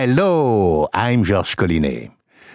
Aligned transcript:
Hello, 0.00 0.86
I'm 0.94 1.24
Georges 1.24 1.56
Collinet. 1.56 2.12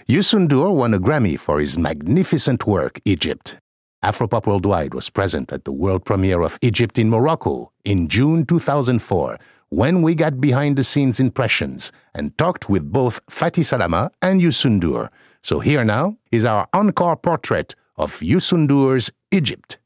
Youssou 0.08 0.48
N'Dour 0.48 0.74
won 0.78 0.94
a 0.94 0.98
Grammy 0.98 1.38
for 1.38 1.60
his 1.60 1.78
magnificent 1.78 2.66
work, 2.66 3.02
Egypt. 3.04 3.58
Afropop 4.02 4.48
Worldwide 4.48 4.94
was 4.94 5.10
present 5.10 5.52
at 5.52 5.66
the 5.66 5.74
world 5.74 6.06
premiere 6.06 6.42
of 6.42 6.58
Egypt 6.62 6.98
in 6.98 7.10
Morocco 7.10 7.70
in 7.84 8.08
June 8.08 8.46
2004 8.46 9.38
when 9.72 10.02
we 10.02 10.16
got 10.16 10.40
behind 10.40 10.78
the 10.78 10.86
scenes 10.86 11.20
impressions 11.20 11.92
and 12.16 12.38
talked 12.38 12.70
with 12.70 12.90
both 12.90 13.20
Fathy 13.30 13.64
Salama 13.64 14.10
and 14.22 14.40
Youssou 14.40 14.80
N'Dour. 14.80 15.10
So 15.42 15.60
here 15.60 15.84
now 15.84 16.16
is 16.32 16.46
our 16.46 16.70
encore 16.72 17.18
portrait 17.18 17.76
of 17.98 18.22
Youssou 18.22 18.66
N'Dour's 18.66 19.12
Egypt. 19.34 19.80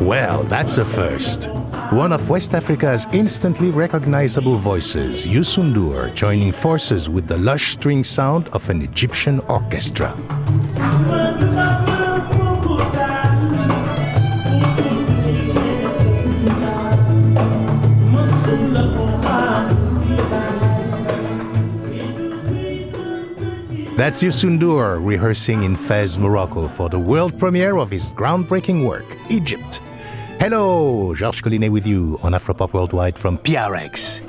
Well, 0.00 0.42
that's 0.44 0.78
a 0.78 0.84
first. 0.84 1.50
One 1.90 2.12
of 2.12 2.28
West 2.28 2.54
Africa's 2.54 3.06
instantly 3.12 3.70
recognizable 3.70 4.56
voices, 4.56 5.26
Youssou 5.26 5.62
N'Dour, 5.62 6.14
joining 6.14 6.52
forces 6.52 7.08
with 7.08 7.28
the 7.28 7.38
lush 7.38 7.72
string 7.72 8.02
sound 8.02 8.48
of 8.48 8.68
an 8.68 8.82
Egyptian 8.82 9.40
orchestra. 9.48 10.16
That's 24.02 24.20
Youssou 24.20 24.58
N'Dour 24.58 24.98
rehearsing 25.00 25.62
in 25.62 25.76
Fez, 25.76 26.18
Morocco 26.18 26.66
for 26.66 26.88
the 26.88 26.98
world 26.98 27.38
premiere 27.38 27.78
of 27.78 27.88
his 27.88 28.10
groundbreaking 28.10 28.84
work, 28.84 29.04
Egypt. 29.30 29.80
Hello, 30.40 31.14
Georges 31.14 31.40
Collinet 31.40 31.70
with 31.70 31.86
you 31.86 32.18
on 32.20 32.32
Afropop 32.32 32.72
Worldwide 32.72 33.16
from 33.16 33.38
PRX. 33.38 34.20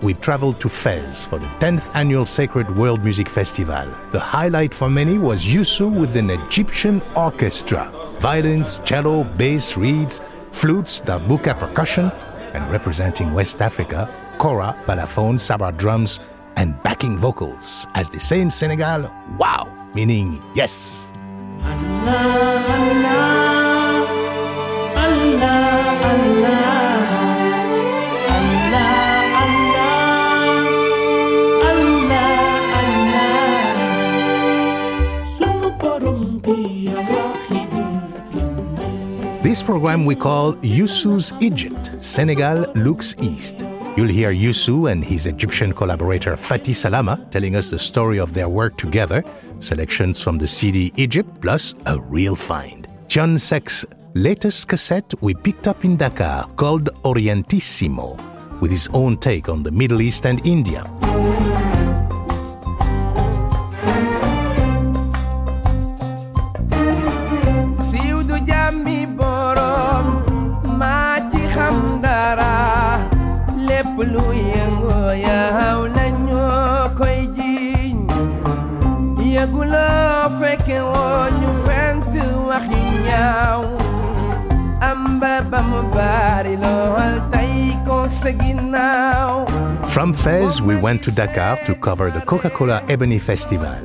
We 0.00 0.14
traveled 0.14 0.62
to 0.62 0.70
Fez 0.70 1.26
for 1.26 1.38
the 1.38 1.44
10th 1.60 1.94
annual 1.94 2.24
Sacred 2.24 2.74
World 2.74 3.04
Music 3.04 3.28
Festival. 3.28 3.86
The 4.12 4.18
highlight 4.18 4.72
for 4.72 4.88
many 4.88 5.18
was 5.18 5.44
Youssou 5.44 5.94
with 5.94 6.16
an 6.16 6.30
Egyptian 6.30 7.02
orchestra. 7.14 7.92
Violins, 8.20 8.78
cello, 8.78 9.24
bass, 9.24 9.76
reeds, 9.76 10.22
flutes, 10.52 11.02
darbuka 11.02 11.58
percussion, 11.58 12.10
and 12.54 12.72
representing 12.72 13.34
West 13.34 13.60
Africa, 13.60 14.08
kora, 14.38 14.74
balafon, 14.86 15.38
sabar 15.38 15.76
drums, 15.76 16.18
and 16.56 16.80
backing 16.82 17.16
vocals. 17.16 17.86
As 17.94 18.10
they 18.10 18.18
say 18.18 18.40
in 18.40 18.50
Senegal, 18.50 19.10
wow, 19.38 19.68
meaning 19.94 20.42
yes. 20.54 21.12
Allah, 21.62 22.64
Allah, 22.68 23.46
Allah, 24.96 25.76
This 39.46 39.62
program 39.62 40.04
we 40.04 40.14
call 40.16 40.56
Youssou's 40.56 41.32
Egypt. 41.40 41.90
Senegal 42.02 42.66
looks 42.74 43.14
east. 43.20 43.65
You'll 43.96 44.08
hear 44.08 44.30
Youssou 44.30 44.92
and 44.92 45.02
his 45.02 45.24
Egyptian 45.24 45.72
collaborator 45.72 46.36
Fathy 46.36 46.74
Salama 46.74 47.26
telling 47.30 47.56
us 47.56 47.70
the 47.70 47.78
story 47.78 48.18
of 48.18 48.34
their 48.34 48.46
work 48.46 48.76
together, 48.76 49.24
selections 49.58 50.20
from 50.20 50.36
the 50.36 50.46
CD 50.46 50.92
Egypt, 50.96 51.40
plus 51.40 51.74
a 51.86 51.98
real 51.98 52.36
find. 52.36 52.86
Thione 53.08 53.40
Seck's 53.40 53.86
latest 54.12 54.68
cassette 54.68 55.14
we 55.22 55.32
picked 55.32 55.66
up 55.66 55.82
in 55.86 55.96
Dakar 55.96 56.46
called 56.56 56.90
Orientissimo, 57.04 58.20
with 58.60 58.70
his 58.70 58.86
own 58.92 59.16
take 59.16 59.48
on 59.48 59.62
the 59.62 59.70
Middle 59.70 60.02
East 60.02 60.26
and 60.26 60.46
India. 60.46 60.84
From 89.88 90.12
Fez, 90.12 90.60
we 90.60 90.76
went 90.76 91.02
to 91.04 91.10
Dakar 91.10 91.56
to 91.64 91.74
cover 91.74 92.10
the 92.10 92.20
Coca 92.20 92.50
Cola 92.50 92.84
Ebony 92.88 93.18
Festival. 93.18 93.78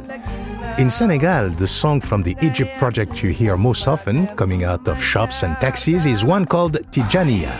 In 0.78 0.90
Senegal, 0.90 1.50
the 1.50 1.68
song 1.68 2.02
from 2.02 2.24
the 2.24 2.36
Egypt 2.42 2.72
project 2.78 3.24
you 3.24 3.30
hear 3.30 3.56
most 3.56 3.88
often, 3.88 4.28
coming 4.36 4.64
out 4.64 4.88
of 4.88 5.02
shops 5.02 5.44
and 5.44 5.56
taxis, 5.58 6.06
is 6.06 6.26
one 6.26 6.46
called 6.46 6.74
Tijania. 6.92 7.52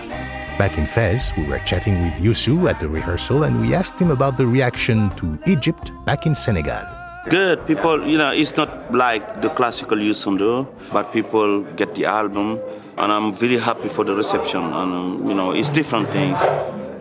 Back 0.58 0.78
in 0.78 0.86
Fez, 0.86 1.32
we 1.38 1.46
were 1.46 1.60
chatting 1.60 2.02
with 2.04 2.14
Youssou 2.16 2.70
at 2.70 2.80
the 2.80 2.90
rehearsal 2.90 3.44
and 3.44 3.62
we 3.62 3.74
asked 3.74 4.00
him 4.00 4.12
about 4.12 4.38
the 4.38 4.46
reaction 4.46 5.10
to 5.16 5.38
Egypt 5.46 5.92
back 6.06 6.26
in 6.26 6.36
Senegal. 6.36 6.86
Good. 7.30 7.66
People, 7.68 8.08
you 8.08 8.18
know, 8.18 8.32
it's 8.32 8.58
not 8.58 8.94
like 8.94 9.42
the 9.42 9.50
classical 9.50 9.98
Youssou 9.98 10.68
but 10.92 11.14
people 11.14 11.62
get 11.76 11.96
the 11.96 12.06
album, 12.06 12.60
and 12.98 13.12
I'm 13.12 13.32
very 13.32 13.58
happy 13.58 13.90
for 13.90 14.04
the 14.04 14.16
reception. 14.16 14.62
And 14.62 14.94
um, 14.94 15.28
you 15.28 15.36
know, 15.36 15.52
it's 15.52 15.70
different 15.70 16.10
things. 16.10 16.42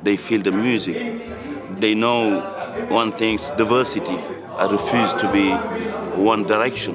They 0.02 0.16
feel 0.16 0.42
the 0.42 0.52
music. 0.52 0.96
They 1.78 1.94
know 1.94 2.40
one 2.88 3.12
thing's 3.12 3.50
diversity. 3.50 4.16
I 4.56 4.66
refuse 4.70 5.12
to 5.14 5.30
be 5.32 5.50
one 6.18 6.44
direction. 6.44 6.94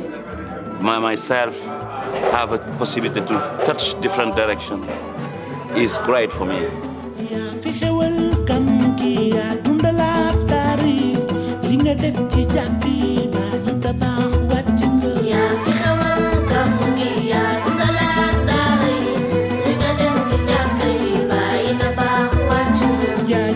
My 0.82 1.00
myself 1.00 1.60
have 2.32 2.52
a 2.52 2.58
possibility 2.78 3.22
to 3.22 3.62
touch 3.66 4.00
different 4.02 4.36
direction. 4.36 4.84
Is 5.76 5.98
great 6.00 6.32
for 6.32 6.46
me. 6.46 6.68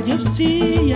Come 0.10 0.89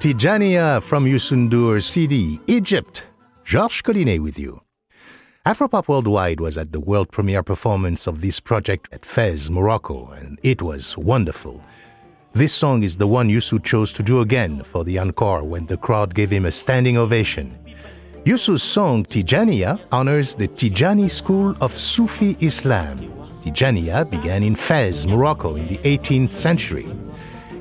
Tijania 0.00 0.82
from 0.82 1.04
Youssou 1.04 1.36
N'Dour's 1.36 1.84
CD, 1.84 2.40
Egypt. 2.46 3.04
Georges 3.44 3.82
Collinet 3.82 4.22
with 4.22 4.38
you. 4.38 4.62
Afropop 5.44 5.88
Worldwide 5.88 6.40
was 6.40 6.56
at 6.56 6.72
the 6.72 6.80
world 6.80 7.12
premiere 7.12 7.42
performance 7.42 8.06
of 8.06 8.22
this 8.22 8.40
project 8.40 8.88
at 8.92 9.04
Fez, 9.04 9.50
Morocco, 9.50 10.10
and 10.12 10.38
it 10.42 10.62
was 10.62 10.96
wonderful. 10.96 11.62
This 12.32 12.50
song 12.50 12.82
is 12.82 12.96
the 12.96 13.06
one 13.06 13.28
Youssou 13.28 13.62
chose 13.62 13.92
to 13.92 14.02
do 14.02 14.20
again 14.20 14.62
for 14.62 14.84
the 14.84 14.98
encore 14.98 15.44
when 15.44 15.66
the 15.66 15.76
crowd 15.76 16.14
gave 16.14 16.30
him 16.30 16.46
a 16.46 16.50
standing 16.50 16.96
ovation. 16.96 17.54
Youssou's 18.24 18.62
song 18.62 19.04
Tijania 19.04 19.78
honors 19.92 20.34
the 20.34 20.48
Tijani 20.48 21.10
school 21.10 21.54
of 21.60 21.76
Sufi 21.76 22.38
Islam. 22.40 22.96
Tijania 23.42 24.10
began 24.10 24.42
in 24.44 24.54
Fez, 24.54 25.06
Morocco 25.06 25.56
in 25.56 25.68
the 25.68 25.76
18th 25.78 26.30
century. 26.30 26.88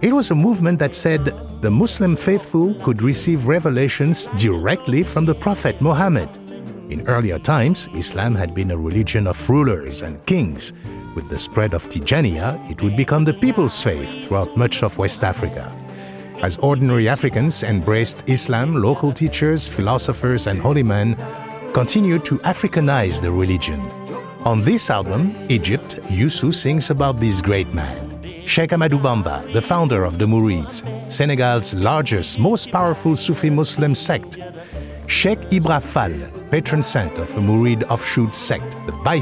It 0.01 0.13
was 0.13 0.31
a 0.31 0.35
movement 0.35 0.79
that 0.79 0.95
said 0.95 1.25
the 1.61 1.69
Muslim 1.69 2.15
faithful 2.15 2.73
could 2.75 3.01
receive 3.01 3.47
revelations 3.47 4.27
directly 4.37 5.03
from 5.03 5.25
the 5.25 5.35
Prophet 5.35 5.81
Muhammad. 5.81 6.29
In 6.89 7.01
earlier 7.07 7.37
times, 7.37 7.89
Islam 7.93 8.33
had 8.33 8.55
been 8.55 8.71
a 8.71 8.77
religion 8.77 9.27
of 9.27 9.49
rulers 9.49 10.01
and 10.01 10.25
kings. 10.25 10.71
With 11.15 11.29
the 11.29 11.37
spread 11.37 11.73
of 11.73 11.89
Tijania, 11.89 12.57
it 12.71 12.81
would 12.81 12.95
become 12.95 13.25
the 13.25 13.33
people's 13.33 13.83
faith 13.83 14.25
throughout 14.25 14.55
much 14.55 14.83
of 14.83 14.97
West 14.97 15.25
Africa. 15.25 15.69
As 16.41 16.57
ordinary 16.59 17.09
Africans 17.09 17.63
embraced 17.63 18.29
Islam, 18.29 18.75
local 18.75 19.11
teachers, 19.11 19.67
philosophers, 19.67 20.47
and 20.47 20.61
holy 20.61 20.83
men 20.83 21.17
continued 21.73 22.23
to 22.23 22.39
Africanize 22.39 23.21
the 23.21 23.31
religion. 23.31 23.81
On 24.45 24.63
this 24.63 24.89
album, 24.89 25.35
Egypt, 25.49 25.99
Youssou 26.07 26.53
sings 26.53 26.89
about 26.89 27.19
this 27.19 27.41
great 27.41 27.71
man. 27.73 28.08
Sheikh 28.49 28.71
Amadou 28.71 28.99
Bamba, 28.99 29.53
the 29.53 29.61
founder 29.61 30.03
of 30.03 30.17
the 30.17 30.25
Mourides, 30.25 30.81
Senegal's 31.07 31.75
largest, 31.75 32.39
most 32.39 32.71
powerful 32.71 33.15
Sufi 33.15 33.47
Muslim 33.51 33.93
sect. 33.93 34.39
Sheikh 35.05 35.39
Ibra 35.51 35.79
Fall, 35.79 36.15
patron 36.49 36.81
saint 36.81 37.15
of 37.19 37.29
a 37.37 37.41
Mouride 37.41 37.83
offshoot 37.91 38.33
sect, 38.33 38.71
the 38.87 38.91
Baye 39.05 39.21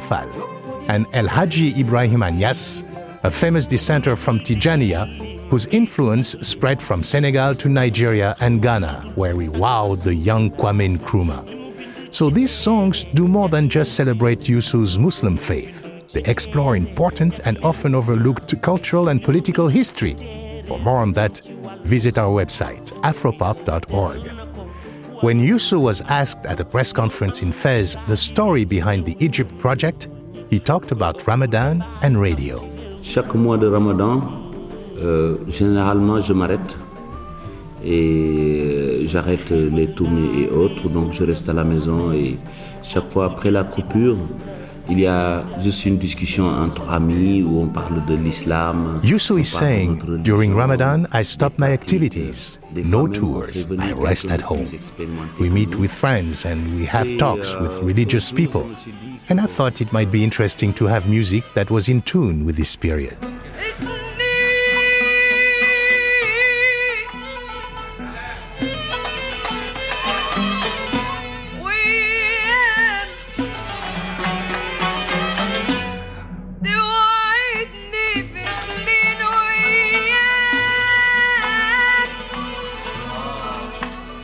And 0.88 1.06
El 1.12 1.28
Haji 1.28 1.78
Ibrahim 1.78 2.22
Niass, 2.22 2.86
a 3.24 3.30
famous 3.30 3.68
dissenter 3.68 4.16
from 4.16 4.40
Tijania, 4.40 5.06
whose 5.50 5.66
influence 5.68 6.30
spread 6.40 6.82
from 6.82 7.04
Senegal 7.04 7.54
to 7.56 7.68
Nigeria 7.68 8.34
and 8.40 8.62
Ghana, 8.62 9.12
where 9.16 9.38
he 9.38 9.50
wowed 9.50 10.04
the 10.04 10.16
young 10.16 10.52
Kwame 10.52 10.98
Nkrumah. 10.98 12.16
So 12.16 12.30
these 12.30 12.52
songs 12.52 13.04
do 13.14 13.28
more 13.28 13.50
than 13.50 13.68
just 13.68 13.96
celebrate 13.96 14.48
Youssou's 14.48 14.98
Muslim 14.98 15.36
faith. 15.36 15.87
They 16.14 16.24
explore 16.24 16.76
important 16.76 17.40
and 17.46 17.58
often 17.64 17.94
overlooked 17.94 18.62
cultural 18.62 19.10
and 19.10 19.24
political 19.24 19.68
history. 19.68 20.16
For 20.66 20.80
more 20.80 21.00
on 21.00 21.14
that, 21.14 21.42
visit 21.84 22.18
our 22.18 22.32
website, 22.32 22.92
afropop.org. 23.02 24.32
When 25.22 25.40
Youssou 25.40 25.82
was 25.82 26.02
asked 26.10 26.46
at 26.46 26.60
a 26.60 26.66
press 26.66 26.94
conference 26.94 27.42
in 27.42 27.52
Fez 27.52 27.98
the 28.08 28.16
story 28.16 28.66
behind 28.66 29.06
the 29.06 29.16
Egypt 29.20 29.58
project, 29.58 30.10
he 30.50 30.60
talked 30.60 30.92
about 30.92 31.26
Ramadan 31.28 31.84
and 32.04 32.22
radio. 32.22 32.62
Chaque 33.02 33.34
mois 33.36 33.58
de 33.58 33.68
Ramadan, 33.68 34.22
euh, 35.00 35.38
généralement, 35.48 36.20
je 36.20 36.34
m'arrête 36.34 36.78
et 37.84 39.06
j'arrête 39.08 39.52
les 39.52 39.88
tournées 39.88 40.44
et 40.44 40.50
autres, 40.50 40.90
donc 40.90 41.12
je 41.14 41.24
reste 41.24 41.50
à 41.50 41.54
la 41.54 41.64
maison 41.64 42.12
et 42.12 42.38
chaque 42.84 43.10
fois 43.12 43.26
après 43.26 43.52
la 43.52 43.64
coupure, 43.64 44.18
il 44.90 45.00
y 45.00 45.08
a 45.08 45.44
juste 45.62 45.86
une 45.86 45.98
discussion 45.98 46.48
entre 46.48 46.90
amis 46.90 47.44
où 47.44 47.62
on 47.62 47.68
parle 47.68 48.04
de 48.06 48.16
l'islam. 48.16 49.00
Youssou 49.04 49.38
is 49.38 49.46
saying, 49.46 50.00
during 50.24 50.54
Ramadan, 50.54 51.08
I 51.14 51.24
stop 51.24 51.58
my 51.58 51.72
activities. 51.74 52.60
No 52.74 53.08
tours. 53.08 53.68
I 53.80 53.92
rest 53.94 54.32
at 54.32 54.42
home. 54.42 54.66
We 55.40 55.50
meet 55.50 55.76
with 55.76 55.92
friends 55.92 56.46
and 56.46 56.60
we 56.78 56.86
have 56.86 57.18
talks 57.18 57.56
with 57.60 57.72
euh, 57.80 57.86
religious 57.86 58.32
people. 58.32 58.66
And 59.30 59.40
I 59.40 59.46
thought 59.46 59.82
it 59.82 59.92
might 59.92 60.12
be 60.12 60.24
interesting 60.24 60.74
to 60.76 60.86
have 60.86 61.10
music 61.10 61.44
that 61.54 61.70
was 61.70 61.90
in 61.90 62.02
tune 62.02 62.46
with 62.46 62.56
this 62.56 62.76
period. 62.76 63.18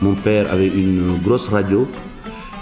Mon 0.04 0.16
père 0.16 0.52
avait 0.52 0.68
une 0.68 1.18
grosse 1.24 1.48
radio 1.48 1.88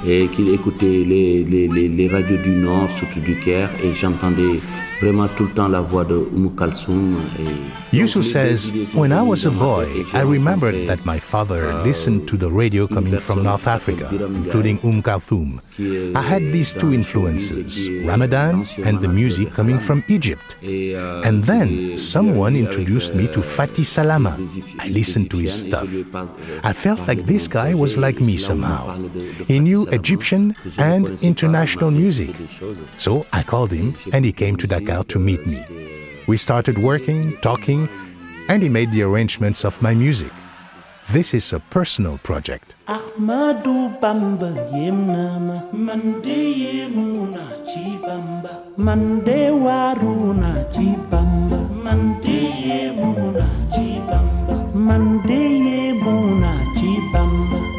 et 0.07 0.29
qu'il 0.29 0.49
écoutait 0.55 1.03
les, 1.05 2.09
radios 2.09 2.37
du 2.37 2.51
Nord, 2.51 2.89
surtout 2.89 3.19
du 3.19 3.35
Caire, 3.41 3.69
et 3.83 3.93
j'entendais 3.93 4.61
vraiment 5.03 5.27
tout 5.37 5.45
le 5.45 5.51
temps 5.51 5.69
la 5.69 5.81
voix 5.81 6.05
de 6.05 6.25
Kalsoum. 6.57 7.17
Youssou 7.93 8.23
says, 8.23 8.73
When 8.95 9.13
I 9.13 9.21
was 9.21 9.45
a 9.45 9.51
boy, 9.51 9.87
I 10.15 10.23
remembered 10.23 10.87
that 10.87 11.05
my 11.05 11.19
father 11.19 11.75
listened 11.85 12.27
to 12.29 12.37
the 12.37 12.49
radio 12.49 12.87
coming 12.87 13.19
from 13.19 13.43
North 13.43 13.67
Africa, 13.67 14.09
including 14.13 14.79
Umm 14.85 15.03
Kalthoum. 15.03 15.61
I 16.15 16.23
had 16.23 16.43
these 16.53 16.73
two 16.73 16.93
influences, 16.95 17.91
Ramadan 18.05 18.65
and 18.85 19.01
the 19.01 19.09
music 19.09 19.53
coming 19.53 19.79
from 19.79 20.05
Egypt. 20.09 20.57
And 20.63 21.43
then 21.45 21.97
someone 21.97 22.57
introduced 22.57 23.15
me 23.15 23.27
to 23.29 23.43
Fathy 23.43 23.85
Salama. 23.85 24.39
I 24.79 24.89
listened 24.89 25.31
to 25.33 25.39
his 25.39 25.53
stuff. 25.53 25.89
I 26.63 26.73
felt 26.73 27.07
like 27.09 27.27
this 27.27 27.49
guy 27.49 27.75
was 27.75 27.99
like 27.99 28.21
me 28.21 28.37
somehow. 28.37 28.97
He 29.49 29.59
knew 29.61 29.87
Egyptian 29.89 30.55
and 30.79 31.11
international 31.23 31.91
music. 31.91 32.35
So 32.97 33.27
I 33.33 33.43
called 33.43 33.73
him 33.73 33.97
and 34.13 34.25
he 34.25 34.33
came 34.33 34.57
to 34.57 34.67
Dakar 34.67 34.92
to 35.01 35.19
meet 35.19 35.47
me. 35.47 35.65
We 36.27 36.37
started 36.37 36.77
working, 36.77 37.37
talking, 37.41 37.89
and 38.49 38.63
he 38.63 38.69
made 38.69 38.93
the 38.93 39.03
arrangements 39.03 39.65
of 39.65 39.81
my 39.81 39.95
music. 39.95 40.31
This 41.11 41.33
is 41.35 41.53
a 41.53 41.61
personal 41.61 42.19
project. 42.19 42.75
Ahmadu 42.87 43.99
Bamba 44.01 44.53
yemnama 44.73 45.73
mande 45.73 46.41
yemuna 46.65 47.45
chibamba 47.67 48.53
mande 48.77 49.51
waruna 49.65 50.65
chibamba 50.75 51.59
mande 51.85 52.39
yemuna 52.69 53.49
chibamba 53.75 54.75
mande 54.75 55.41
yemuna 55.69 56.53
chibamba 56.77 57.73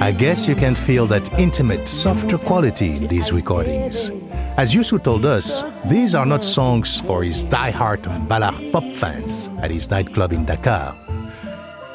I 0.00 0.10
guess 0.10 0.48
you 0.48 0.56
can 0.56 0.74
feel 0.74 1.06
that 1.06 1.32
intimate, 1.38 1.86
softer 1.86 2.36
quality 2.36 2.96
in 2.96 3.06
these 3.06 3.32
recordings. 3.32 4.10
As 4.58 4.74
Youssou 4.74 5.02
told 5.02 5.24
us, 5.24 5.64
these 5.86 6.14
are 6.14 6.26
not 6.26 6.44
songs 6.44 7.00
for 7.00 7.22
his 7.24 7.42
die-hard 7.44 8.02
mbalax 8.02 8.70
pop 8.70 8.84
fans 8.94 9.50
at 9.62 9.70
his 9.70 9.88
nightclub 9.90 10.32
in 10.34 10.44
Dakar. 10.44 10.94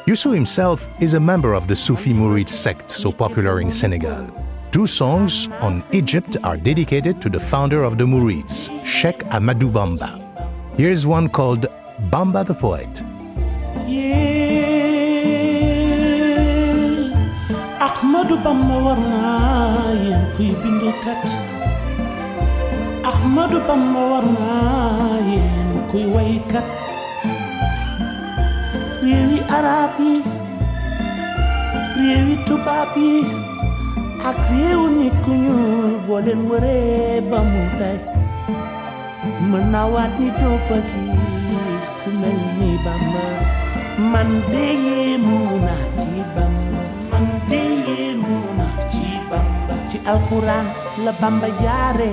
Youssou 0.06 0.34
himself 0.34 0.88
is 1.00 1.14
a 1.14 1.20
member 1.20 1.54
of 1.54 1.68
the 1.68 1.76
Sufi 1.76 2.12
Murid 2.12 2.48
sect 2.48 2.90
so 2.90 3.12
popular 3.12 3.60
in 3.60 3.70
Senegal. 3.70 4.26
Two 4.72 4.88
songs 4.88 5.46
on 5.60 5.84
Egypt 5.92 6.36
are 6.42 6.56
dedicated 6.56 7.22
to 7.22 7.28
the 7.28 7.38
founder 7.38 7.84
of 7.84 7.96
the 7.96 8.04
Murids, 8.04 8.70
Sheikh 8.84 9.18
Amadou 9.30 9.70
Bamba. 9.70 10.18
Here's 10.76 11.06
one 11.06 11.28
called 11.28 11.66
Bamba 12.10 12.44
the 12.44 12.54
Poet. 12.54 13.02
Yeah. 13.86 14.38
Kuy 25.90 26.04
waykat 26.14 26.66
réewi 29.04 29.38
arab 29.56 29.92
yi 30.00 30.14
réewi 31.98 32.34
tubaab 32.46 32.92
yi 32.96 33.24
ak 34.28 34.36
réewu 34.52 34.86
nit 34.98 35.14
ku 35.24 35.32
ñuul 35.44 35.92
boo 36.06 36.20
leen 36.24 36.40
wëree 36.48 37.20
ba 37.30 37.38
mu 37.50 37.62
daj 37.80 38.00
ni 40.18 40.28
doo 40.40 40.56
fa 40.66 40.76
ku 42.02 42.08
mel 42.20 42.38
ni 42.58 42.70
Bamba. 42.84 43.26
Man 44.12 44.30
de 44.52 44.66
ci 46.00 46.12
Bamba. 46.34 46.82
Man 47.10 47.26
de 47.50 47.62
ci 48.92 49.08
Bamba. 49.30 49.74
Ci 49.88 49.96
alxuraan 50.10 50.66
la 51.04 51.12
Bamba 51.20 51.48
jaare 51.62 52.12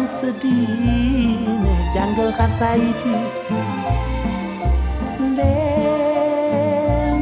xam 0.00 0.08
sa 0.08 0.28
diine 0.42 1.74
jàngal 1.94 2.30
xasaayit 2.38 3.00
yi 3.06 3.16
ndeen 5.32 7.18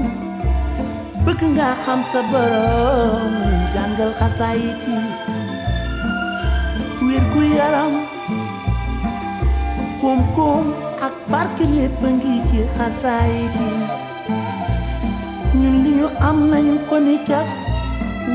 bëgg 1.25 1.41
nga 1.57 1.69
xam 1.85 2.01
sa 2.11 2.21
borom 2.33 3.33
jàngal 3.75 4.11
xasaayit 4.21 4.81
yi 4.91 4.99
wér 7.07 7.25
gu 7.33 7.41
yaram 7.57 7.93
koom-koom 10.01 10.65
ak 11.07 11.15
barke 11.33 11.65
lépp 11.77 12.03
a 12.07 12.09
ngi 12.17 12.35
ci 12.49 12.59
ñun 15.61 15.77
li 15.85 15.91
ñu 15.99 16.07
am 16.29 16.39
nañu 16.51 16.75
ko 16.89 16.97
ni 17.07 17.15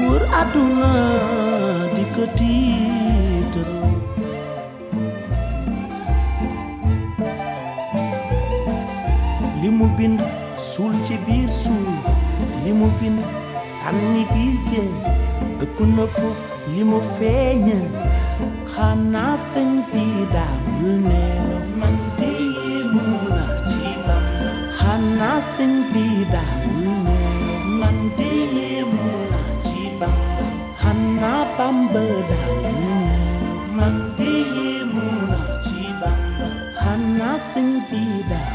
wër 0.07 0.23
àdduna 0.41 0.89
di 1.95 2.03
ko 2.15 2.23
li 9.73 9.79
mu 9.79 9.87
bind 9.97 10.19
suul 10.69 10.93
ci 11.07 11.15
biir 11.25 11.49
suuf 11.49 12.05
li 12.63 12.71
mu 12.79 12.87
bind 12.99 13.19
sànni 13.73 14.21
biir 14.33 14.57
géej 14.69 14.93
ëpp 15.63 15.77
na 15.95 16.05
foofu 16.15 16.45
li 16.73 16.83
mu 16.89 16.99
feeñal 17.15 17.87
xanaa 18.73 19.33
sëñ 19.49 19.69
bi 19.91 20.03
daawul 20.35 20.95
nelaw 21.09 21.63
man 21.79 21.95
de 22.19 22.31
yéemu 22.57 23.05
na 23.35 23.43
ci 23.71 23.85
Bamba 24.07 24.49
xanaa 24.77 25.39
sëñ 25.53 25.71
bi 25.93 26.05
daawul 26.33 26.87
nelaw 27.05 27.63
man 27.81 27.97
de 28.17 28.31
yéemu 28.55 29.05
na 29.31 29.41
ci 29.65 29.81
Bamba 29.99 30.45
xanaa 30.81 31.43
Bamba 31.57 32.05
daawul 32.31 32.97
man 33.77 33.95
de 34.17 34.31
yéemu 34.57 35.05
na 35.31 35.39
ci 35.65 35.81
Bamba 36.01 36.47
xanaa 36.81 37.37
sëñ 37.51 37.67
bi 37.89 38.03
daawul 38.31 38.52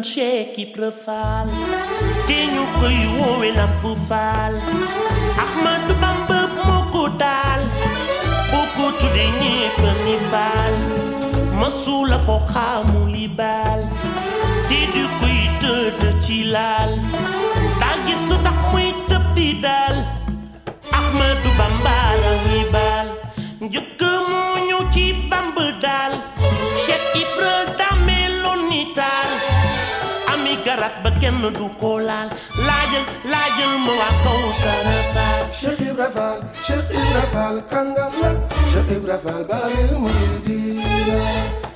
naan 0.00 0.02
Cheikh 0.02 0.56
Ibra 0.58 0.90
Fall. 0.90 1.48
Te 2.26 2.46
ñu 2.52 2.64
koy 2.80 2.98
woowe 3.18 3.48
Lamp 3.56 3.84
Fall. 4.08 4.54
Ahmadu 5.44 5.94
Bamba 6.02 6.40
moo 6.56 6.82
ko 6.92 7.02
daal 7.22 7.62
foo 8.50 8.64
ko 8.76 8.84
tudde 8.98 9.24
ñépp 9.40 9.80
ni 10.04 10.16
Fall. 10.30 10.74
Masula 11.60 12.18
foo 12.26 12.40
xaamu 12.52 13.00
li 13.14 13.26
baal 13.38 13.80
te 14.68 14.78
du 14.94 15.04
koy 15.20 15.38
tëdd 15.62 16.00
ci 16.24 16.38
laal 16.54 16.90
daa 17.80 17.96
gis 18.06 18.22
lu 18.28 18.36
tax 18.44 18.56
muy 18.72 18.88
tëb 19.08 19.24
di 19.36 19.48
daal 19.64 19.96
Ahmadu 21.00 21.50
Bamba 21.58 21.96
raw 22.22 22.38
ñi 22.48 22.60
baal 22.74 23.08
njëkk 23.64 24.00
moo 24.30 24.56
ñëw 24.68 24.82
ci 24.94 25.04
Bamba 25.30 25.66
daal 25.84 26.12
Cheikh 26.82 27.06
Ibra 27.22 27.54
daa 27.78 27.89
meloon 27.89 27.89
ni 27.89 27.89
taal 27.89 27.89
ami 30.70 30.78
garat 30.78 31.02
ba 31.02 31.10
kenn 31.20 31.42
du 31.58 31.68
ko 31.80 31.98
laal. 31.98 32.28
Laajal 32.66 33.04
laajal 33.32 33.72
ma 33.84 33.92
waa 34.00 34.12
kaw 34.24 34.42
sara 34.62 34.96
faal 35.14 35.42
Cheikh 35.58 35.80
Ibra 35.90 36.08
Fall 36.16 36.38
Cheikh 36.66 36.90
Ibra 37.00 37.24
Fall 37.32 37.56
kàngam 37.70 38.12
la. 38.22 38.30
Cheikh 38.70 38.90
Ibra 38.96 39.16
Fall 39.24 39.44
Babil 39.50 39.90
Mouridina 40.02 41.20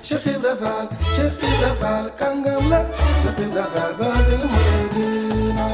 Cheikh 0.06 0.26
Ibra 0.34 0.54
Fall 0.62 0.86
Cheikh 1.16 1.42
Ibra 1.50 1.72
Fall 1.80 2.06
kàngam 2.20 2.62
la. 2.70 2.80
Cheikh 3.22 3.38
Ibra 3.46 3.64
Fall 3.74 3.92
Babil 4.00 4.42
Mouridina 4.52 5.68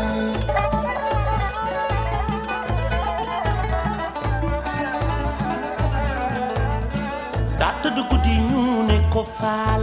daa 7.60 7.72
tëdd 7.82 7.98
guddi 8.10 8.34
ñu 8.48 8.62
ne 8.88 8.96
ko 9.12 9.22
faal 9.38 9.82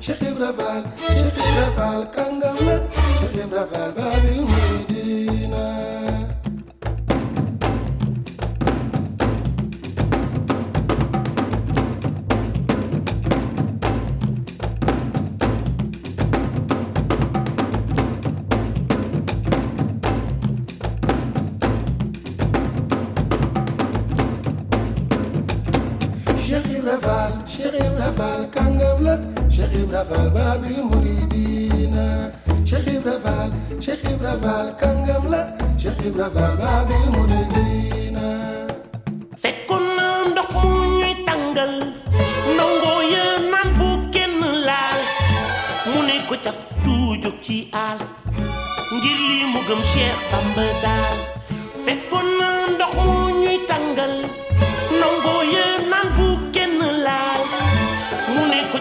Cheikh 0.00 0.22
Ibra 0.30 0.50
Fall 0.58 0.82
Cheikh 0.98 1.38
Ibra 1.46 1.66
Fall 1.76 2.02
kàngam 2.14 2.56
la 2.66 2.76
Ñuy 40.98 41.14
tàngal. 41.26 41.72
Ndongo 42.54 42.92
ya 43.12 43.24
naan 43.52 43.68
bu 43.78 43.88
kenn 44.14 44.40
laal. 44.66 45.00
Mu 45.92 45.98
ne 46.08 46.16
ko 46.28 46.34
cas 46.44 46.60
du 46.84 46.94
jóg 47.22 47.34
ci 47.44 47.56
aal. 47.72 47.98
Ngir 48.94 49.20
mu 49.52 49.60
gëm 49.68 49.80
Cheikh 49.90 50.20
Bamba 50.30 50.66
daal. 50.82 51.16
Fekkoon 51.84 52.26
na 52.38 52.48
ndox 52.72 52.92
ñuy 53.42 53.58
tàngal 53.68 54.39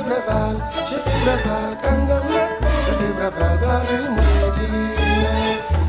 Cheikh 0.00 0.08
Ibra 0.08 0.20
Fall 0.24 0.56
Cheikh 0.88 1.08
Ibra 1.12 1.36
Fall 1.44 1.72
kàngam 1.82 2.24
la 2.32 2.44
Cheikh 2.84 3.02
Ibra 3.10 3.28
Fall 3.36 3.56
Babil 3.60 4.04
Mouridina 4.16 5.34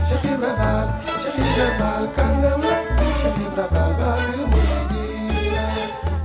Cheikh 0.09 0.25
Ibra 0.33 0.51
Fall 0.59 0.87
Cheikh 1.23 1.39
Ibra 1.47 1.67
Fall 1.79 2.05
kàngam 2.17 2.61
la 2.67 2.77
Cheikh 3.21 3.39
Ibra 3.45 3.65
Babil 3.71 4.41
Mouridina 4.51 5.65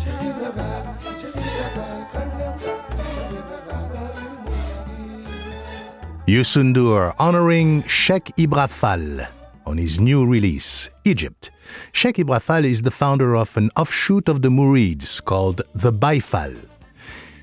Cheikh 0.02 0.22
Ibra 0.30 0.50
Fall 0.58 0.84
Cheikh 1.20 1.38
Ibra 1.46 1.68
Fall 1.76 2.02
kàngam 2.14 2.54
la 2.66 2.74
Cheikh 3.14 3.38
Ibra 3.38 3.58
Babil 3.68 4.34
Mouridina 4.42 6.26
Youssou 6.26 7.14
honoring 7.20 7.82
Sheikh 7.86 8.34
Ibra 8.36 8.68
Fall 8.68 9.28
on 9.64 9.78
his 9.78 10.00
new 10.00 10.26
release, 10.26 10.90
Egypt. 11.04 11.50
Sheikh 11.92 12.16
Ibra 12.16 12.42
Fall 12.42 12.64
is 12.64 12.82
the 12.82 12.90
founder 12.90 13.36
of 13.36 13.56
an 13.56 13.70
offshoot 13.76 14.28
of 14.28 14.42
the 14.42 14.50
Mourids 14.50 15.20
called 15.20 15.62
the 15.74 15.92
Baye 15.92 16.18
Fall. 16.20 16.54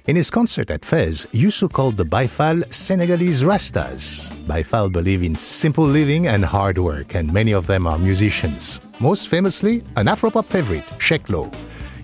In 0.06 0.18
his 0.18 0.30
concert 0.30 0.70
at 0.70 0.84
Fez, 0.84 1.26
Youssou 1.32 1.72
called 1.72 1.96
the 1.96 2.04
Baye 2.04 2.28
Fall 2.28 2.62
Senegalese 2.72 3.42
Rastas. 3.44 4.34
Baye 4.46 4.62
Fall 4.62 4.90
believe 4.90 5.24
in 5.24 5.34
simple 5.38 5.86
living 5.86 6.28
and 6.28 6.44
hard 6.44 6.78
work, 6.78 7.16
and 7.16 7.32
many 7.32 7.54
of 7.54 7.68
them 7.68 7.88
are 7.88 7.98
musicians. 7.98 8.82
Most 9.00 9.30
famously, 9.30 9.82
an 9.96 10.08
Afropop 10.08 10.46
favorite, 10.46 10.84
Cheikh 11.00 11.28
Lô. 11.28 11.50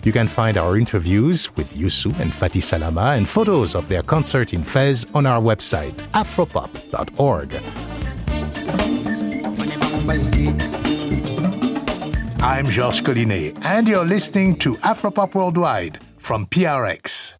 You 0.02 0.12
can 0.12 0.28
find 0.28 0.56
our 0.56 0.78
interviews 0.78 1.54
with 1.56 1.74
Youssou 1.74 2.18
and 2.20 2.32
Fathy 2.32 2.62
Salama 2.62 3.12
and 3.16 3.28
photos 3.28 3.74
of 3.74 3.86
their 3.90 4.02
concert 4.02 4.54
in 4.54 4.64
Fez 4.64 5.06
on 5.12 5.26
our 5.26 5.42
website, 5.42 5.98
afropop.org. 6.12 7.52
I'm 12.42 12.70
Georges 12.70 13.02
Collinet, 13.02 13.62
and 13.66 13.86
you're 13.86 14.06
listening 14.06 14.56
to 14.60 14.76
Afropop 14.76 15.34
Worldwide 15.34 15.98
from 16.16 16.46
PRX. 16.46 17.39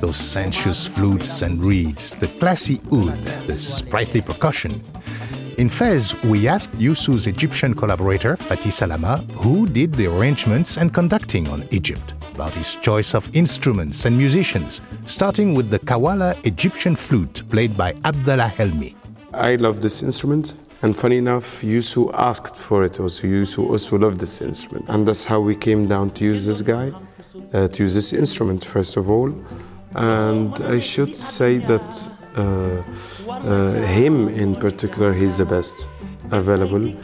Those 0.00 0.16
sensuous 0.16 0.86
flutes 0.86 1.42
and 1.42 1.60
reeds, 1.64 2.14
the 2.14 2.28
classy 2.28 2.80
oud, 2.92 3.18
the 3.46 3.58
sprightly 3.58 4.20
percussion. 4.20 4.80
In 5.58 5.68
Fez, 5.68 6.14
we 6.22 6.46
asked 6.46 6.72
Youssou's 6.78 7.26
Egyptian 7.26 7.74
collaborator, 7.74 8.36
Fathy 8.36 8.70
Salama, 8.70 9.16
who 9.34 9.66
did 9.66 9.92
the 9.94 10.06
arrangements 10.06 10.76
and 10.76 10.94
conducting 10.94 11.48
on 11.48 11.66
Egypt, 11.72 12.14
about 12.32 12.52
his 12.52 12.76
choice 12.76 13.12
of 13.12 13.28
instruments 13.34 14.04
and 14.04 14.16
musicians, 14.16 14.82
starting 15.04 15.54
with 15.56 15.68
the 15.68 15.80
Kawala 15.80 16.36
Egyptian 16.46 16.94
flute 16.94 17.42
played 17.50 17.76
by 17.76 17.92
Abdallah 18.04 18.46
Helmi. 18.46 18.94
I 19.34 19.56
love 19.56 19.82
this 19.82 20.04
instrument. 20.04 20.54
And 20.82 20.96
funny 20.96 21.18
enough, 21.18 21.60
Youssou 21.62 22.14
asked 22.14 22.54
for 22.54 22.84
it 22.84 23.00
also. 23.00 23.26
Youssou 23.26 23.68
also 23.68 23.98
loved 23.98 24.20
this 24.20 24.40
instrument. 24.40 24.84
And 24.88 25.08
that's 25.08 25.24
how 25.24 25.40
we 25.40 25.56
came 25.56 25.88
down 25.88 26.10
to 26.10 26.24
use 26.24 26.46
this 26.46 26.62
guy, 26.62 26.92
uh, 27.52 27.66
to 27.66 27.82
use 27.82 27.94
this 27.96 28.12
instrument, 28.12 28.62
first 28.64 28.96
of 28.96 29.10
all. 29.10 29.34
And 29.94 30.54
I 30.60 30.80
should 30.80 31.16
say 31.16 31.58
that 31.58 32.10
uh, 32.36 32.82
uh, 33.30 33.72
him 33.86 34.28
in 34.28 34.54
particular, 34.56 35.12
he's 35.12 35.38
the 35.38 35.46
best 35.46 35.88
available. 36.30 36.94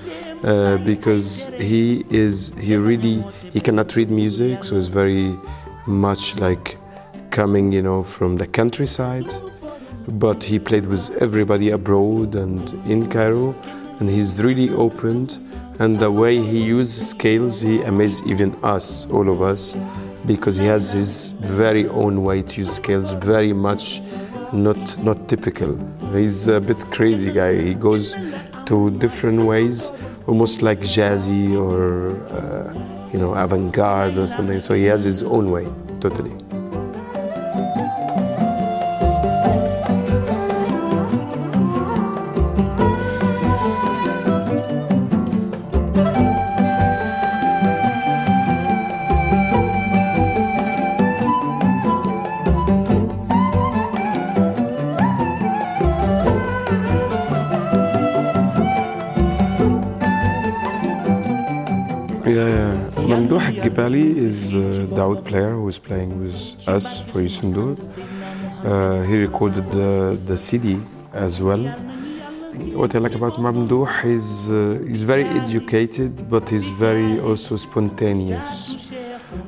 Uh, 0.45 0.77
because 0.79 1.47
he 1.59 2.05
is, 2.11 2.53
he 2.61 2.77
really, 2.77 3.25
he 3.51 3.61
cannot 3.61 3.97
read 3.97 4.11
music, 4.11 4.63
so 4.63 4.77
it's 4.77 4.89
very 4.89 5.35
much 5.87 6.37
like 6.39 6.77
coming, 7.31 7.73
you 7.73 7.81
know, 7.81 8.03
from 8.03 8.37
the 8.37 8.47
countryside 8.47 9.33
but 10.09 10.43
he 10.43 10.59
played 10.59 10.87
with 10.87 11.11
everybody 11.23 11.71
abroad 11.71 12.35
and 12.35 12.73
in 12.89 13.09
Cairo, 13.09 13.55
and 14.01 14.09
he's 14.09 14.43
really 14.43 14.71
opened. 14.71 15.41
And 15.81 15.99
the 15.99 16.11
way 16.11 16.39
he 16.39 16.63
uses 16.63 17.11
scales, 17.11 17.61
he 17.61 17.83
amazed 17.83 18.27
even 18.27 18.55
us, 18.63 19.11
all 19.11 19.29
of 19.29 19.43
us, 19.43 19.75
because 20.27 20.57
he 20.57 20.67
has 20.67 20.93
his 20.93 21.33
very 21.33 21.87
own 21.89 22.25
way 22.25 22.43
to 22.43 22.61
use 22.63 22.77
scales, 22.77 23.13
very 23.13 23.53
much 23.53 24.01
not 24.53 24.99
not 25.03 25.29
typical. 25.29 25.77
He's 26.13 26.49
a 26.49 26.61
bit 26.61 26.85
crazy 26.91 27.33
guy. 27.33 27.61
He 27.61 27.75
goes 27.75 28.15
to 28.67 28.91
different 28.99 29.45
ways, 29.47 29.91
almost 30.27 30.63
like 30.63 30.81
jazzy 30.81 31.57
or 31.57 32.17
uh, 32.31 33.11
you 33.13 33.19
know 33.19 33.35
avant-garde 33.35 34.19
or 34.19 34.27
something. 34.27 34.61
So 34.61 34.75
he 34.75 34.85
has 34.85 35.05
his 35.05 35.23
own 35.23 35.51
way, 35.51 35.67
totally. 36.01 36.44
Who 65.65 65.71
is 65.71 65.79
playing 65.79 66.21
with 66.23 66.69
us 66.69 67.01
for 67.09 67.21
Youssou 67.25 67.45
N'Dour. 67.49 67.73
Uh, 67.79 69.03
he 69.09 69.19
recorded 69.23 69.65
the, 69.73 70.21
the 70.27 70.37
CD 70.37 70.79
as 71.15 71.43
well. 71.43 71.65
What 72.81 72.95
I 72.95 72.99
like 72.99 73.15
about 73.15 73.37
Mamdouh 73.45 73.87
is 74.05 74.51
uh, 74.51 74.85
he's 74.87 75.05
very 75.05 75.25
educated, 75.25 76.29
but 76.29 76.51
he's 76.51 76.69
very 76.69 77.19
also 77.19 77.57
spontaneous. 77.57 78.93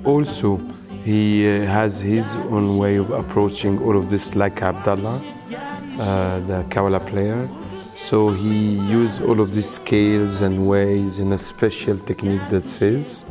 Also, 0.04 0.56
he 1.04 1.46
uh, 1.46 1.66
has 1.66 2.00
his 2.00 2.34
own 2.54 2.78
way 2.78 2.96
of 2.96 3.10
approaching 3.10 3.78
all 3.82 3.94
of 3.98 4.08
this, 4.08 4.34
like 4.34 4.62
Abdallah, 4.62 5.16
uh, 6.00 6.40
the 6.48 6.64
Kawala 6.70 7.06
player. 7.06 7.46
So 7.94 8.30
he 8.30 8.78
used 9.00 9.20
all 9.20 9.38
of 9.38 9.52
these 9.52 9.68
scales 9.68 10.40
and 10.40 10.66
ways 10.66 11.18
in 11.18 11.32
a 11.32 11.38
special 11.38 11.98
technique 11.98 12.48
that's 12.48 12.76
his. 12.76 13.26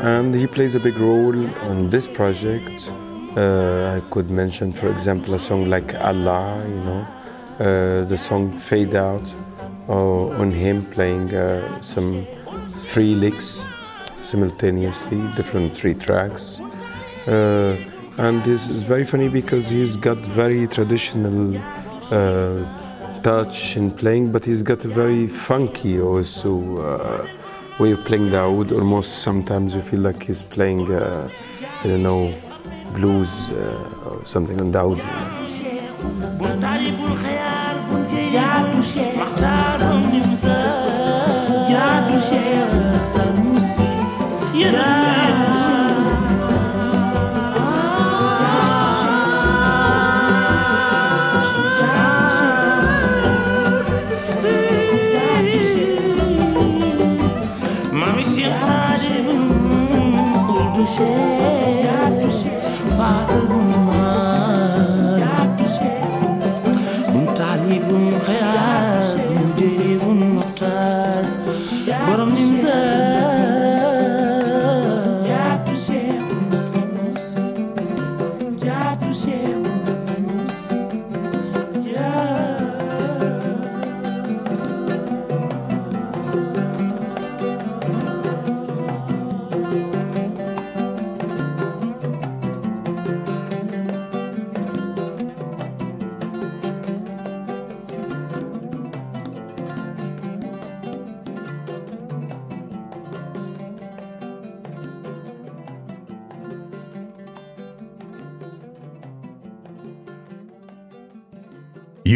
And 0.00 0.32
he 0.32 0.46
plays 0.46 0.76
a 0.76 0.80
big 0.80 0.96
role 0.96 1.36
on 1.68 1.90
this 1.90 2.06
project. 2.06 2.92
Uh, 3.36 3.96
I 3.96 4.00
could 4.10 4.30
mention, 4.30 4.72
for 4.72 4.88
example, 4.88 5.34
a 5.34 5.40
song 5.40 5.68
like 5.68 5.92
Allah, 5.96 6.64
you 6.68 6.80
know, 6.84 7.06
uh, 7.58 8.04
the 8.04 8.16
song 8.16 8.56
Fade 8.56 8.94
Out, 8.94 9.34
or 9.88 10.32
on 10.36 10.52
him 10.52 10.84
playing 10.86 11.34
uh, 11.34 11.80
some 11.80 12.24
three 12.68 13.16
licks 13.16 13.66
simultaneously, 14.22 15.18
different 15.34 15.74
three 15.74 15.94
tracks. 15.94 16.60
Uh, 17.26 17.76
and 18.18 18.44
this 18.44 18.68
is 18.68 18.82
very 18.82 19.04
funny 19.04 19.28
because 19.28 19.68
he's 19.68 19.96
got 19.96 20.18
very 20.18 20.68
traditional 20.68 21.56
uh, 22.12 23.20
touch 23.20 23.76
in 23.76 23.90
playing, 23.90 24.30
but 24.30 24.44
he's 24.44 24.62
got 24.62 24.84
a 24.84 24.88
very 24.88 25.26
funky 25.26 26.00
also 26.00 26.78
uh, 26.78 27.26
way 27.78 27.92
of 27.92 28.04
playing 28.04 28.30
the 28.30 28.40
oud. 28.40 28.72
Almost 28.72 29.22
sometimes 29.22 29.74
you 29.74 29.82
feel 29.82 30.00
like 30.00 30.22
he's 30.24 30.42
playing, 30.42 30.90
uh, 30.92 31.28
I 31.82 31.86
don't 31.86 32.02
know, 32.02 32.34
blues 32.94 33.50
uh, 33.50 34.04
or 34.06 34.24
something 34.24 34.60
on 34.60 34.72
the 34.72 34.78
oud. 34.78 34.98
Mami 44.58 45.57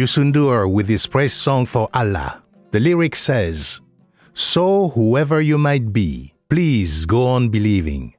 Youssou 0.03 0.33
N'Dour 0.33 0.69
with 0.69 0.89
his 0.89 1.07
praise 1.07 1.31
song 1.31 1.65
for 1.65 1.87
Allah. 1.93 2.43
The 2.71 2.81
lyric 2.81 3.15
says, 3.15 3.79
So 4.33 4.89
whoever 4.89 5.39
you 5.39 5.57
might 5.57 5.93
be, 5.93 6.33
please 6.49 7.05
go 7.05 7.25
on 7.25 7.47
believing, 7.47 8.13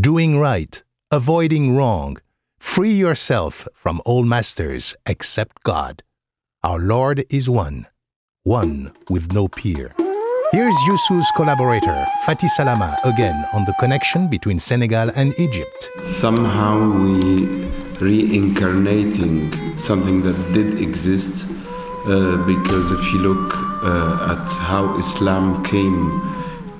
doing 0.00 0.38
right, 0.38 0.82
avoiding 1.10 1.76
wrong, 1.76 2.16
free 2.58 2.94
yourself 2.94 3.68
from 3.74 4.00
all 4.06 4.22
masters 4.22 4.96
except 5.04 5.62
God. 5.62 6.02
Our 6.64 6.78
Lord 6.78 7.26
is 7.28 7.50
one, 7.50 7.86
one 8.44 8.92
with 9.10 9.34
no 9.34 9.46
peer. 9.46 9.94
Here's 10.52 10.76
Youssou's 10.88 11.30
collaborator, 11.36 12.06
Fathy 12.24 12.48
Salama, 12.48 12.96
again 13.04 13.44
on 13.52 13.66
the 13.66 13.74
connection 13.78 14.30
between 14.30 14.58
Senegal 14.58 15.10
and 15.14 15.38
Egypt. 15.38 15.90
somehow 16.00 16.80
we 16.96 17.85
reincarnating 18.00 19.78
something 19.78 20.22
that 20.22 20.36
did 20.52 20.80
exist 20.80 21.44
uh, 22.06 22.36
because 22.46 22.90
if 22.90 23.12
you 23.12 23.18
look 23.18 23.54
uh, 23.82 24.36
at 24.36 24.48
how 24.48 24.96
Islam 24.98 25.64
came 25.64 26.20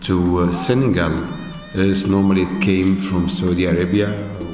to 0.02 0.38
uh, 0.38 0.52
Senegal, 0.52 1.12
is 1.74 2.07
normally 2.07 2.42
it 2.42 2.62
came 2.62 2.96
from 2.96 3.29
Saudi 3.29 3.66
Arabia, 3.66 4.09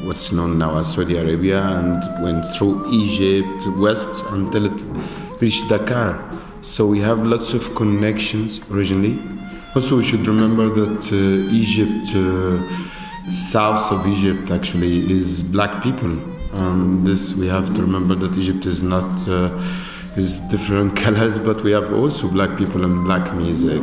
what's 0.04 0.32
known 0.32 0.58
now 0.58 0.76
as 0.78 0.92
Saudi 0.92 1.16
Arabia, 1.16 1.60
and 1.60 2.02
went 2.24 2.44
through 2.46 2.90
Egypt, 2.90 3.66
west, 3.78 4.24
until 4.30 4.66
it 4.66 4.84
reached 5.40 5.68
Dakar. 5.68 6.18
So 6.62 6.86
we 6.86 7.00
have 7.00 7.26
lots 7.26 7.54
of 7.54 7.74
connections 7.74 8.60
originally. 8.70 9.18
Also, 9.74 9.96
we 9.98 10.04
should 10.04 10.26
remember 10.26 10.68
that 10.68 11.12
uh, 11.12 11.54
Egypt, 11.54 12.14
uh, 12.16 13.30
south 13.30 13.92
of 13.92 14.06
Egypt, 14.06 14.50
actually 14.50 15.10
is 15.12 15.42
black 15.42 15.82
people. 15.82 16.31
And 16.52 17.06
this 17.06 17.34
we 17.34 17.48
have 17.48 17.74
to 17.74 17.80
remember 17.80 18.14
that 18.14 18.36
Egypt 18.36 18.66
is 18.66 18.82
not 18.82 19.28
uh, 19.28 19.50
is 20.16 20.40
different 20.40 20.96
colors, 21.04 21.38
but 21.38 21.62
we 21.62 21.72
have 21.72 21.92
also 21.92 22.28
black 22.28 22.56
people 22.58 22.84
and 22.84 23.04
black 23.04 23.34
music. 23.34 23.82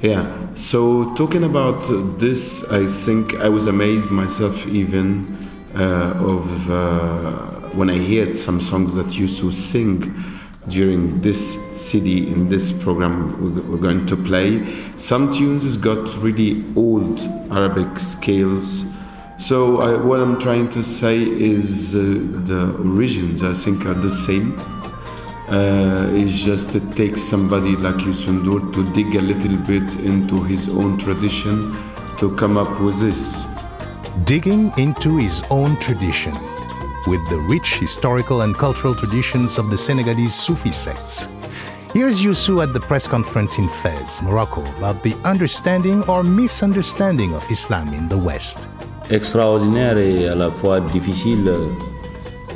Yeah. 0.00 0.54
So 0.54 1.14
talking 1.14 1.44
about 1.44 1.80
this, 2.18 2.62
I 2.70 2.86
think 2.86 3.34
I 3.36 3.48
was 3.48 3.66
amazed 3.66 4.10
myself 4.10 4.66
even 4.66 5.36
uh, 5.74 6.14
of 6.18 6.70
uh, 6.70 7.70
when 7.70 7.90
I 7.90 7.98
heard 7.98 8.28
some 8.28 8.60
songs 8.60 8.94
that 8.94 9.18
used 9.18 9.40
to 9.40 9.50
sing 9.50 10.14
during 10.68 11.20
this 11.20 11.58
CD 11.76 12.28
in 12.28 12.48
this 12.48 12.72
program 12.72 13.70
we're 13.70 13.78
going 13.78 14.06
to 14.06 14.16
play. 14.16 14.64
Some 14.96 15.30
tunes 15.30 15.62
has 15.62 15.76
got 15.76 16.16
really 16.18 16.64
old 16.76 17.20
Arabic 17.50 17.98
scales. 17.98 18.84
So 19.44 20.00
what 20.06 20.20
I'm 20.20 20.40
trying 20.40 20.70
to 20.70 20.82
say 20.82 21.18
is 21.22 21.94
uh, 21.94 21.98
the 21.98 22.74
origins 22.78 23.42
I 23.42 23.52
think 23.52 23.84
are 23.84 23.92
the 23.92 24.08
same. 24.08 24.58
Uh, 25.50 26.08
it's 26.14 26.42
just 26.42 26.74
it 26.74 26.96
takes 26.96 27.20
somebody 27.20 27.76
like 27.76 27.96
Youssou 27.96 28.40
N'Dour 28.40 28.72
to 28.72 28.90
dig 28.92 29.14
a 29.16 29.20
little 29.20 29.58
bit 29.66 29.96
into 29.96 30.42
his 30.44 30.70
own 30.70 30.96
tradition 30.96 31.76
to 32.16 32.34
come 32.36 32.56
up 32.56 32.80
with 32.80 32.98
this. 33.00 33.44
Digging 34.24 34.72
into 34.78 35.18
his 35.18 35.42
own 35.50 35.76
tradition 35.78 36.32
with 37.06 37.20
the 37.28 37.38
rich 37.46 37.74
historical 37.74 38.40
and 38.40 38.56
cultural 38.56 38.94
traditions 38.94 39.58
of 39.58 39.68
the 39.68 39.76
Senegalese 39.76 40.34
Sufi 40.34 40.72
sects. 40.72 41.28
Here's 41.92 42.24
Youssou 42.24 42.62
at 42.62 42.72
the 42.72 42.80
press 42.80 43.06
conference 43.06 43.58
in 43.58 43.68
Fez, 43.68 44.22
Morocco, 44.22 44.64
about 44.78 45.02
the 45.02 45.14
understanding 45.22 46.02
or 46.04 46.22
misunderstanding 46.22 47.34
of 47.34 47.44
Islam 47.50 47.92
in 47.92 48.08
the 48.08 48.16
West. 48.16 48.68
Extraordinaire 49.10 49.98
et 49.98 50.28
à 50.28 50.34
la 50.34 50.50
fois 50.50 50.80
difficile 50.80 51.50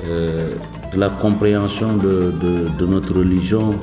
euh, 0.06 0.54
de 0.92 0.98
la 0.98 1.10
compréhension 1.10 1.96
de, 1.96 2.86
notre 2.86 3.14
religion 3.14 3.74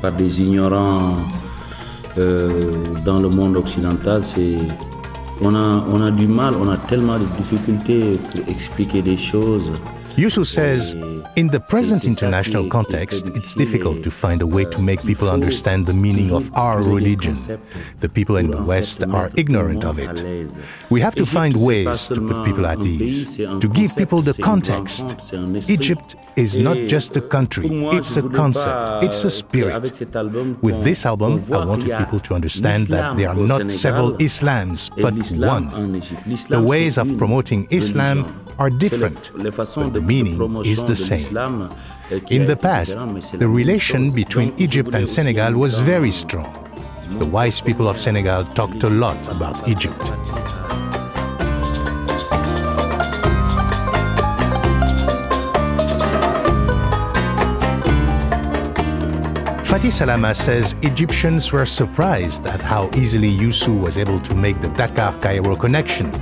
par 0.00 0.12
des 0.12 0.42
ignorants 0.42 1.16
euh, 2.18 2.50
dans 3.04 3.20
le 3.20 3.28
monde 3.28 3.56
occidental, 3.56 4.22
on 5.40 5.54
a, 5.54 5.84
on 5.88 6.00
a 6.00 6.10
du 6.10 6.26
mal, 6.26 6.54
on 6.60 6.68
a 6.68 6.76
tellement 6.76 7.18
de 7.18 7.24
difficultés 7.38 8.18
pour 8.30 8.48
expliquer 8.48 9.00
des 9.00 9.16
choses. 9.16 9.72
Youssou 10.16 10.44
says, 10.44 10.92
in 11.36 11.48
the 11.48 11.58
present 11.58 12.04
international 12.04 12.68
context, 12.68 13.28
it's 13.28 13.54
difficult 13.54 14.02
to 14.02 14.10
find 14.10 14.42
a 14.42 14.46
way 14.46 14.64
to 14.66 14.78
make 14.78 15.02
people 15.02 15.30
understand 15.30 15.86
the 15.86 15.94
meaning 15.94 16.32
of 16.32 16.52
our 16.54 16.82
religion. 16.82 17.34
The 18.00 18.10
people 18.10 18.36
in 18.36 18.50
the 18.50 18.62
West 18.62 19.04
are 19.04 19.30
ignorant 19.36 19.84
of 19.84 19.98
it. 19.98 20.22
We 20.90 21.00
have 21.00 21.14
to 21.14 21.24
find 21.24 21.56
ways 21.56 22.08
to 22.08 22.20
put 22.20 22.44
people 22.44 22.66
at 22.66 22.84
ease, 22.84 23.36
to 23.38 23.68
give 23.68 23.96
people 23.96 24.20
the 24.20 24.34
context. 24.34 25.32
Egypt 25.70 26.16
is 26.36 26.58
not 26.58 26.76
just 26.88 27.16
a 27.16 27.22
country, 27.22 27.68
it's 27.96 28.16
a 28.18 28.28
concept, 28.28 29.04
it's 29.04 29.24
a 29.24 29.30
spirit. 29.30 29.82
With 30.60 30.84
this 30.84 31.06
album, 31.06 31.42
I 31.52 31.64
wanted 31.64 31.96
people 31.96 32.20
to 32.20 32.34
understand 32.34 32.88
that 32.88 33.16
there 33.16 33.30
are 33.30 33.34
not 33.34 33.70
several 33.70 34.12
Islams, 34.18 34.90
but 35.00 35.14
one. 35.38 36.00
The 36.48 36.60
ways 36.60 36.98
of 36.98 37.16
promoting 37.16 37.66
Islam 37.70 38.41
are 38.58 38.70
different, 38.70 39.30
but 39.34 39.92
the 39.92 40.00
meaning 40.00 40.56
is 40.64 40.84
the 40.84 40.96
same. 40.96 41.36
In 42.30 42.46
the 42.46 42.56
past, 42.56 42.98
the 43.38 43.48
relation 43.48 44.10
between 44.10 44.54
Egypt 44.58 44.94
and 44.94 45.08
Senegal 45.08 45.54
was 45.54 45.80
very 45.80 46.10
strong. 46.10 46.52
The 47.18 47.26
wise 47.26 47.60
people 47.60 47.88
of 47.88 47.98
Senegal 47.98 48.44
talked 48.54 48.82
a 48.84 48.90
lot 48.90 49.20
about 49.28 49.68
Egypt. 49.68 50.10
Fathy 59.72 59.90
Salama 59.90 60.34
says 60.34 60.76
Egyptians 60.82 61.50
were 61.50 61.64
surprised 61.64 62.46
at 62.46 62.60
how 62.60 62.90
easily 62.94 63.30
Youssou 63.30 63.80
was 63.80 63.96
able 63.96 64.20
to 64.20 64.34
make 64.34 64.60
the 64.60 64.68
Dakar 64.68 65.16
Cairo 65.18 65.56
connection. 65.56 66.12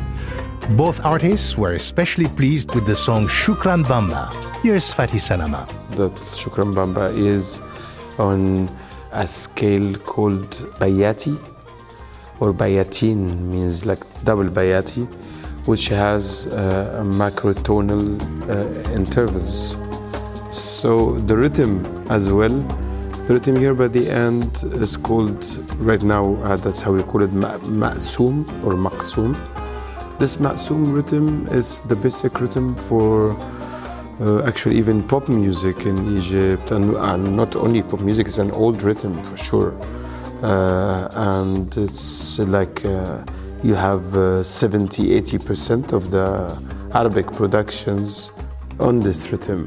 Both 0.77 1.05
artists 1.05 1.59
were 1.59 1.73
especially 1.73 2.29
pleased 2.29 2.75
with 2.77 2.87
the 2.87 2.95
song 2.95 3.27
Shukran 3.27 3.85
Bamba. 3.85 4.31
Here's 4.63 4.95
Fathy 4.95 5.19
Salama. 5.19 5.67
That 5.97 6.13
Shukran 6.13 6.75
Bamba 6.75 7.13
is 7.13 7.61
on 8.19 8.71
a 9.11 9.27
scale 9.27 9.97
called 9.97 10.49
Bayati, 10.79 11.37
or 12.39 12.53
Bayatin 12.55 13.41
means 13.41 13.85
like 13.85 14.05
double 14.23 14.45
Bayati, 14.45 15.13
which 15.67 15.89
has 15.89 16.47
uh, 16.47 17.03
macrotonal 17.05 18.21
uh, 18.49 18.93
intervals. 18.93 19.77
So 20.57 21.15
the 21.19 21.37
rhythm 21.37 21.85
as 22.09 22.33
well, 22.33 22.61
the 23.27 23.35
rhythm 23.35 23.57
here 23.57 23.75
by 23.75 23.89
the 23.89 24.09
end 24.09 24.63
is 24.75 24.97
called, 24.97 25.45
right 25.79 26.03
now, 26.03 26.37
uh, 26.45 26.57
that's 26.57 26.81
how 26.81 26.93
we 26.93 27.03
call 27.03 27.23
it, 27.23 27.31
ma'sum 27.31 28.49
or 28.65 28.75
maqsum. 28.75 29.37
This 30.21 30.37
ma'sum 30.37 30.93
rhythm 30.93 31.47
is 31.51 31.81
the 31.81 31.97
basic 31.97 32.43
rhythm 32.43 32.77
for 32.77 33.35
uh, 34.21 34.45
actually 34.45 34.77
even 34.77 35.03
pop 35.03 35.31
music 35.31 35.87
in 35.87 36.15
Egypt, 36.15 36.73
and, 36.73 36.95
and, 36.95 37.35
not 37.35 37.57
only 37.57 37.83
pop 37.83 38.01
music, 38.01 38.27
it's 38.27 38.37
an 38.37 38.51
old 38.51 38.83
rhythm 38.83 39.23
for 39.23 39.39
sure. 39.39 39.73
Uh, 40.43 41.09
and 41.13 41.75
it's 41.79 42.39
like 42.39 42.85
uh, 42.85 43.25
you 43.63 43.75
have 43.75 44.15
uh, 44.15 44.43
70 44.43 45.09
80% 45.23 45.95
of 45.95 46.11
the 46.11 46.63
Arabic 46.93 47.33
productions 47.33 48.33
on 48.79 49.01
this 49.01 49.33
rhythm. 49.33 49.67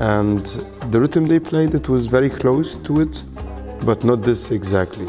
And 0.00 0.44
the 0.90 1.00
rhythm 1.00 1.24
they 1.24 1.38
played, 1.38 1.74
it 1.74 1.88
was 1.88 2.08
very 2.08 2.28
close 2.28 2.76
to 2.76 3.00
it, 3.00 3.22
but 3.86 4.04
not 4.04 4.20
this 4.20 4.50
exactly. 4.50 5.08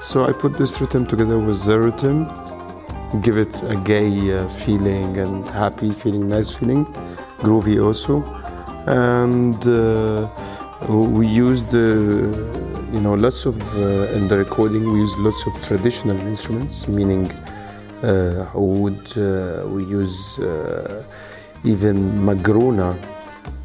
So 0.00 0.24
I 0.24 0.32
put 0.32 0.58
this 0.58 0.80
rhythm 0.80 1.06
together 1.06 1.38
with 1.38 1.64
the 1.64 1.78
rhythm 1.78 2.26
give 3.20 3.36
it 3.36 3.62
a 3.64 3.76
gay 3.76 4.32
uh, 4.32 4.48
feeling 4.48 5.18
and 5.18 5.46
happy 5.48 5.92
feeling, 5.92 6.28
nice 6.28 6.50
feeling, 6.50 6.86
groovy 7.38 7.84
also. 7.84 8.22
And 8.86 9.64
uh, 9.66 10.28
we 10.88 11.26
used, 11.26 11.74
uh, 11.74 11.78
you 11.78 13.00
know, 13.00 13.14
lots 13.14 13.44
of, 13.44 13.60
uh, 13.76 14.12
in 14.16 14.28
the 14.28 14.38
recording, 14.38 14.92
we 14.92 15.00
used 15.00 15.18
lots 15.18 15.46
of 15.46 15.60
traditional 15.62 16.18
instruments, 16.20 16.88
meaning 16.88 17.30
uh, 18.02 18.48
oud, 18.56 19.18
uh, 19.18 19.66
we 19.68 19.84
use 19.84 20.38
even 21.64 21.96
magrona. 22.18 22.98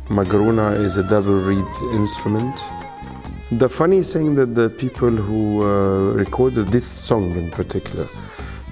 Magrona 0.09 0.77
is 0.79 0.97
a 0.97 1.03
double 1.03 1.39
reed 1.39 1.65
instrument. 1.93 2.61
The 3.51 3.69
funny 3.69 4.01
thing 4.03 4.35
that 4.35 4.53
the 4.55 4.69
people 4.69 5.09
who 5.09 5.63
recorded 6.13 6.67
this 6.67 6.85
song 6.85 7.31
in 7.35 7.49
particular, 7.49 8.07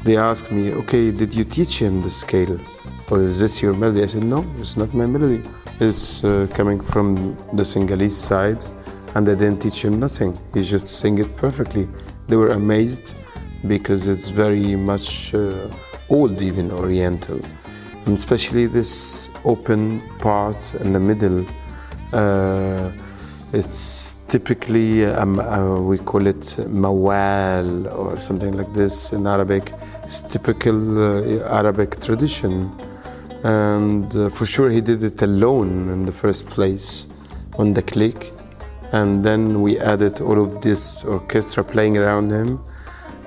they 0.05 0.17
asked 0.17 0.51
me, 0.51 0.71
okay, 0.71 1.09
did 1.09 1.33
you 1.33 1.43
teach 1.43 1.81
him 1.81 2.01
the 2.03 2.11
scale? 2.11 2.59
Or 3.09 3.21
is 3.21 3.39
this 3.39 3.63
your 3.63 3.73
melody? 3.73 4.03
I 4.03 4.05
said, 4.05 4.23
no, 4.23 4.45
it's 4.59 4.77
not 4.77 4.93
my 4.93 5.07
melody. 5.07 5.41
It's 5.79 6.23
uh, 6.23 6.47
coming 6.53 6.79
from 6.79 7.35
the 7.53 7.65
Senegalese 7.65 8.15
side, 8.15 8.63
and 9.15 9.27
I 9.27 9.33
didn't 9.33 9.61
teach 9.63 9.83
him 9.83 9.99
nothing. 9.99 10.37
He 10.53 10.61
just 10.61 10.99
sang 10.99 11.17
it 11.17 11.35
perfectly. 11.35 11.89
They 12.27 12.35
were 12.35 12.49
amazed 12.49 13.17
because 13.67 14.07
it's 14.07 14.29
very 14.29 14.75
much 14.75 15.33
uh, 15.33 15.69
old, 16.09 16.39
even 16.39 16.71
Oriental. 16.71 17.39
And 18.05 18.13
especially 18.13 18.67
this 18.67 19.31
open 19.43 20.01
part 20.19 20.75
in 20.75 20.93
the 20.93 20.99
middle. 20.99 21.47
Uh, 22.13 22.91
it's 23.53 24.17
typically, 24.27 25.05
um, 25.05 25.39
uh, 25.39 25.79
we 25.81 25.97
call 25.97 26.27
it 26.27 26.41
mawal 26.83 27.91
or 27.95 28.19
something 28.19 28.51
like 28.55 28.71
this 28.73 29.13
in 29.13 29.25
Arabic. 29.25 29.71
It's 30.05 30.21
typical 30.21 30.99
uh, 30.99 31.49
Arabic 31.49 31.99
tradition. 31.99 32.71
And 33.43 34.15
uh, 34.15 34.29
for 34.29 34.45
sure, 34.45 34.69
he 34.69 34.79
did 34.79 35.03
it 35.03 35.19
alone 35.23 35.89
in 35.89 36.05
the 36.05 36.11
first 36.11 36.45
place 36.45 37.07
on 37.57 37.73
the 37.73 37.81
click. 37.81 38.31
And 38.91 39.25
then 39.25 39.63
we 39.63 39.79
added 39.79 40.21
all 40.21 40.39
of 40.43 40.61
this 40.61 41.03
orchestra 41.05 41.63
playing 41.63 41.97
around 41.97 42.29
him. 42.29 42.63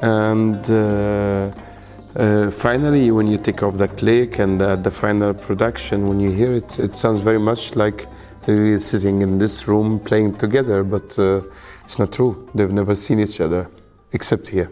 And 0.02 0.70
uh, 0.70 1.50
uh, 2.14 2.50
finally, 2.52 3.10
when 3.10 3.26
you 3.26 3.38
take 3.38 3.64
off 3.64 3.76
the 3.76 3.88
click 3.88 4.38
and 4.38 4.60
the 4.60 4.90
final 4.92 5.34
production, 5.34 6.06
when 6.08 6.20
you 6.20 6.30
hear 6.30 6.52
it, 6.52 6.78
it 6.78 6.94
sounds 6.94 7.18
very 7.18 7.40
much 7.40 7.74
like 7.74 8.06
really 8.46 8.78
sitting 8.78 9.22
in 9.22 9.38
this 9.38 9.66
room 9.66 9.98
playing 9.98 10.36
together, 10.36 10.84
but 10.84 11.18
uh, 11.18 11.40
it's 11.84 11.98
not 11.98 12.12
true. 12.12 12.48
They've 12.54 12.72
never 12.72 12.94
seen 12.94 13.18
each 13.18 13.40
other 13.40 13.68
except 14.12 14.48
here. 14.48 14.70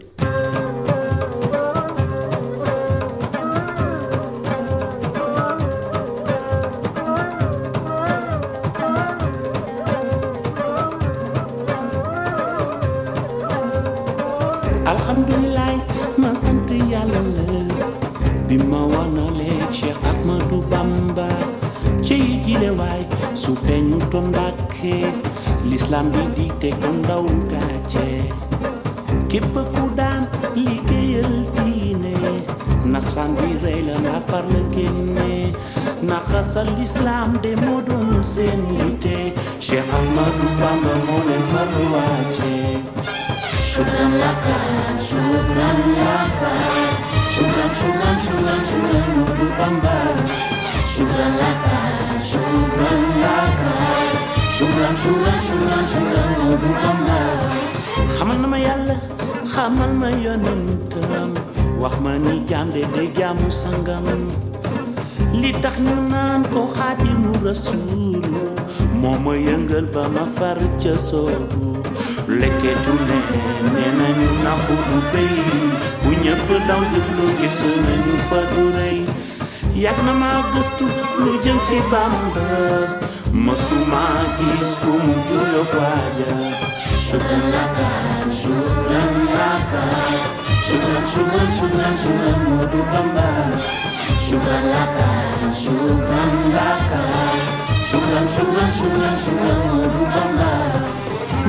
Far 70.87 70.93
ca 70.93 70.97
soobu 70.97 71.83
lekketu 72.39 72.93
ne 73.07 73.19
nee 73.73 73.91
nañu 73.99 74.29
naxu 74.43 74.75
du 74.89 74.97
béy 75.11 75.37
bu 76.03 76.09
ñëpp 76.23 76.49
daw 76.67 76.81
jublu 76.91 77.25
gis 77.39 77.59
nañu 77.85 78.15
fa 78.27 78.39
na 80.05 80.13
ma 80.21 80.31
gëstu 80.53 80.85
lu 81.23 81.31
jëm 81.43 81.57
ci 81.67 81.77
Bamba. 81.91 82.47
Mësuma 83.45 84.03
gis 84.37 84.69
fu 84.79 84.89
mu 85.05 85.13
juyo 85.29 85.61
waaja 85.77 86.33
shukran 87.07 87.43
laka 87.53 87.89
shukran 88.39 89.13
laka 89.37 89.83
shukran 90.67 91.03
shukran 91.13 91.49
shukran 91.57 91.95
shukran 92.03 92.39
Modu 92.49 92.81
Bamba. 92.91 93.29
Shukran 94.25 94.63
laka 94.73 95.09
shukran 95.61 96.33
laka 96.55 97.01
shukran 97.89 98.25
shukran 98.35 98.69
shukran 98.77 99.15
shukran 99.23 99.59
Modu 99.73 100.03
Bamba. 100.13 100.53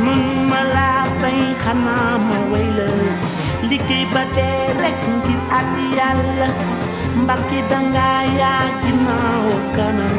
Mun 0.05 0.23
ma 0.51 0.61
laa 0.75 1.05
fay 1.21 1.39
xanaa 1.63 2.13
ma 2.29 2.39
way 2.53 2.67
la 2.79 2.89
liggéey 3.69 4.05
ba 4.15 4.23
dee 4.37 4.59
rek 4.83 4.99
ngir 5.17 5.41
at 5.59 5.71
yàlla 5.99 6.49
mbarki 7.23 7.59
danga 7.71 8.09
yaa 8.41 8.65
ginnaaw 8.83 9.47
kanam 9.77 10.17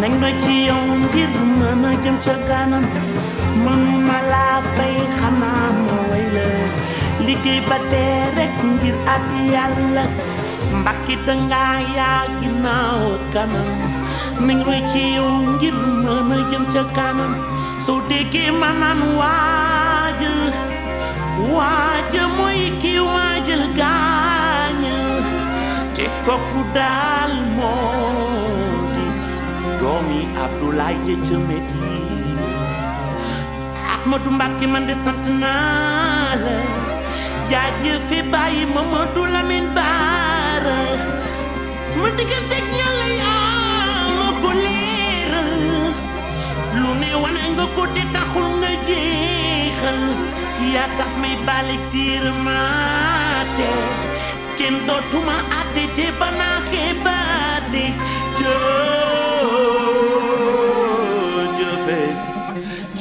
nañ 0.00 0.12
doy 0.22 0.34
ci 0.42 0.54
yow 0.68 0.82
ngir 1.02 1.32
mën 1.58 1.82
a 1.88 1.90
jëm 2.04 2.16
ca 2.24 2.34
kanam 2.48 2.84
nañ 14.46 14.58
doy 14.66 14.80
ci 14.92 15.02
yow 15.16 15.30
ngir 15.56 15.76
mën 16.04 16.32
a 16.34 16.36
jëm 16.50 16.64
ca 16.72 16.82
kanam 16.96 17.32
soo 17.84 18.00
déggee 18.08 18.50
ma 18.60 18.70
naan 18.80 19.00
waaj 19.18 20.20
waaj 21.54 22.14
mooy 22.38 22.60
ki 22.82 22.94
waajal 23.08 23.64
gaañ 23.80 24.82
te 25.96 26.04
kooku 26.26 26.60
daal 26.76 27.32
moo 27.56 28.82
di 28.94 29.06
doomi 29.80 30.20
Abdoulaye 30.44 30.98
ja 31.08 31.16
ca 31.28 31.36
Medina 31.48 32.50
Ahmadou 33.94 34.32
Mbàkke 34.36 34.66
man 34.72 34.84
de 34.88 34.94
sant 35.04 35.24
naa 35.42 36.34
la 36.44 36.56
jaajëfe 37.50 38.18
bàyyi 38.32 38.62
Mamadou 38.74 39.24
Lamine 39.34 39.68
Baara 39.76 40.80
sama 41.90 42.08
diggante 42.18 42.58
lu 46.80 46.90
ne 47.02 47.10
wane 47.22 47.44
nga 47.54 47.66
ko 47.76 47.82
te 47.94 48.02
taxul 48.14 48.48
nga 48.60 48.70
jeexal 48.88 50.00
yaa 50.74 50.88
tax 50.98 51.10
may 51.22 51.34
balik 51.46 51.82
tiir 51.92 52.24
maate 52.46 53.68
kenn 54.58 54.76
dootuma 54.86 55.36
àtte 55.60 55.84
te 55.96 56.06
banaa 56.20 56.58
xeebaate 56.70 57.84
jëjëfe 60.72 62.00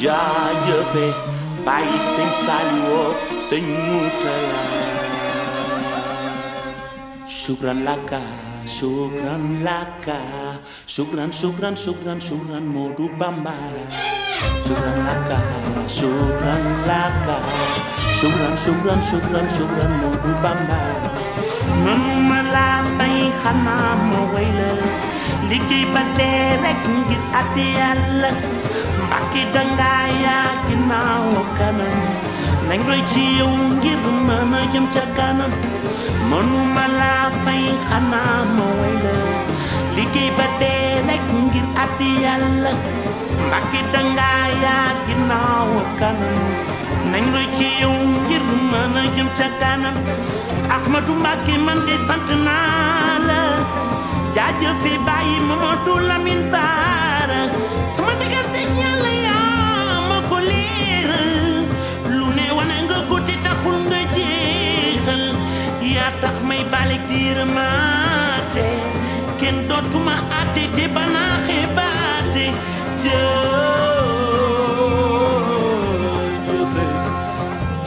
jaajëfe 0.02 1.06
bàyyi 1.66 1.98
sëñ 2.14 2.30
Saliwoo 2.44 3.08
sëñ 3.48 3.66
Mutala 3.86 4.62
shukran 7.42 7.82
laka 7.82 8.22
shukran 8.70 9.66
laka 9.66 10.22
shukran 10.86 11.34
shukran 11.34 11.74
shukran 11.74 12.22
shukran 12.22 12.62
Modu 12.70 13.10
Bamba. 13.18 13.58
Shukran 14.62 14.98
laka 15.10 15.40
shukran 15.90 16.64
laka 16.86 17.38
shukran 18.22 18.54
shukran 18.64 19.00
shukran 19.10 19.46
shukran 19.58 19.92
Modu 20.06 20.32
Bamba. 20.44 20.82
Man 21.82 22.02
ma 22.30 22.40
laa 22.54 22.86
fay 23.02 23.18
xanaa 23.42 23.92
ma 24.10 24.22
way 24.38 24.50
la 24.60 24.70
liggéey 25.50 25.86
ba 25.94 26.02
dee 26.18 26.62
rek 26.64 26.82
ngir 26.94 27.24
at 27.42 27.56
yàlla 32.72 32.72
mbàkki 32.72 32.72
danga 32.72 32.72
yaa 32.72 32.72
ginnaaw 32.72 32.72
kanam 32.72 32.72
nañ 32.72 32.80
roy 32.88 33.02
ci 33.14 33.24
yow 33.40 33.54
ngir 33.80 34.00
mën 34.28 34.54
a 34.60 34.62
jëm 34.74 34.86
ca 34.96 35.04
kanam 35.18 35.52
mënuma 36.30 36.86
laa 37.00 37.26
fay 37.44 37.64
xanaa 37.90 38.38
ma 38.56 38.66
way 38.80 38.96
la 39.06 39.16
liggéey 39.96 40.30
ba 40.38 40.46
dee 40.62 41.02
rek 41.08 41.24
ngir 41.46 41.68
at 41.84 42.00
yàlla 42.24 42.72
mbàkki 43.48 43.80
danga 43.94 44.32
yaa 44.64 44.88
ginnaaw 45.08 45.70
kanam 46.00 46.38
nañ 47.12 47.24
roy 47.34 47.48
ci 47.58 47.68
yow 47.82 47.96
ngir 48.24 48.44
mën 48.72 48.96
a 49.02 49.04
jëm 49.16 49.30
ca 49.38 49.48
kanam 49.62 49.96
Ahmadou 50.76 51.16
Mbàkke 51.22 51.56
man 51.66 51.80
de 51.88 51.96
sant 52.08 52.30
naa 52.46 53.14
la 53.28 53.42
jaajëfe 54.36 54.92
bàyyi 55.08 55.38
Mamadou 55.48 55.98
Lamine 56.10 56.46
Baara 56.54 57.42
sama 57.96 58.12
diggante 58.20 58.62
Yàlla 58.80 58.82
yaa 58.82 58.91
ko 63.64 63.70
te 63.70 63.78
taxul 63.78 63.78
nga 63.90 64.02
jeexal 64.16 65.24
yaa 65.94 66.12
tax 66.22 66.36
may 66.50 66.64
balik 66.72 67.04
diir 67.10 67.40
maate 67.56 68.68
kenn 69.40 69.58
dootuma 69.70 70.16
àtte 70.40 70.64
te 70.76 70.86
banaa 70.96 71.36
xebaate 71.48 72.46
jëjëfe 73.04 73.66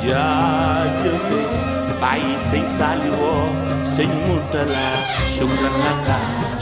jaajëfe 0.04 1.40
bàyyi 2.00 2.34
sëñ 2.48 2.64
Saliwoo 2.76 3.42
sëñ 3.94 4.10
Murtala 4.26 4.86
shukran 5.34 5.76
laka 5.84 6.18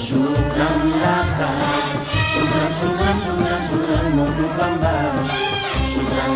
shukran 0.07 0.78
laka 1.03 1.51
shukran 2.32 2.70
shukran 2.80 3.16
shukran 3.24 3.61
shukran 3.68 4.07
Modu 4.16 4.47
shukran 5.93 6.32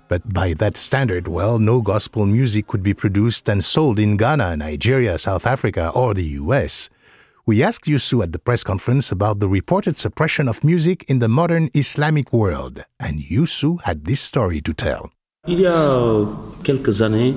But 0.08 0.34
by 0.34 0.54
that 0.56 0.78
standard, 0.78 1.28
well, 1.28 1.58
no 1.58 1.82
gospel 1.82 2.26
music 2.26 2.68
could 2.68 2.84
be 2.84 2.94
produced 2.94 3.50
and 3.50 3.64
sold 3.64 4.00
in 4.00 4.18
Ghana, 4.18 4.58
Nigeria, 4.58 5.18
South 5.18 5.48
Africa, 5.48 5.90
or 5.96 6.14
the 6.14 6.26
US. 6.42 6.90
We 7.48 7.62
asked 7.62 7.86
Youssou 7.86 8.24
at 8.24 8.32
the 8.32 8.40
press 8.40 8.64
conference 8.64 9.12
about 9.12 9.40
the 9.40 9.48
reported 9.48 9.96
suppression 9.98 10.48
of 10.48 10.64
music 10.64 11.06
in 11.08 11.20
the 11.20 11.28
modern 11.28 11.70
Islamic 11.74 12.34
world, 12.34 12.84
and 13.00 13.20
Youssou 13.20 13.82
had 13.84 14.06
this 14.06 14.20
story 14.20 14.62
to 14.62 14.74
tell. 14.74 15.12
Il 15.48 15.62
y 15.62 15.68
a 15.68 16.26
quelques 16.64 17.02
années, 17.04 17.36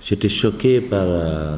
j'étais 0.00 0.28
choqué 0.28 0.80
par 0.80 1.02
euh, 1.02 1.56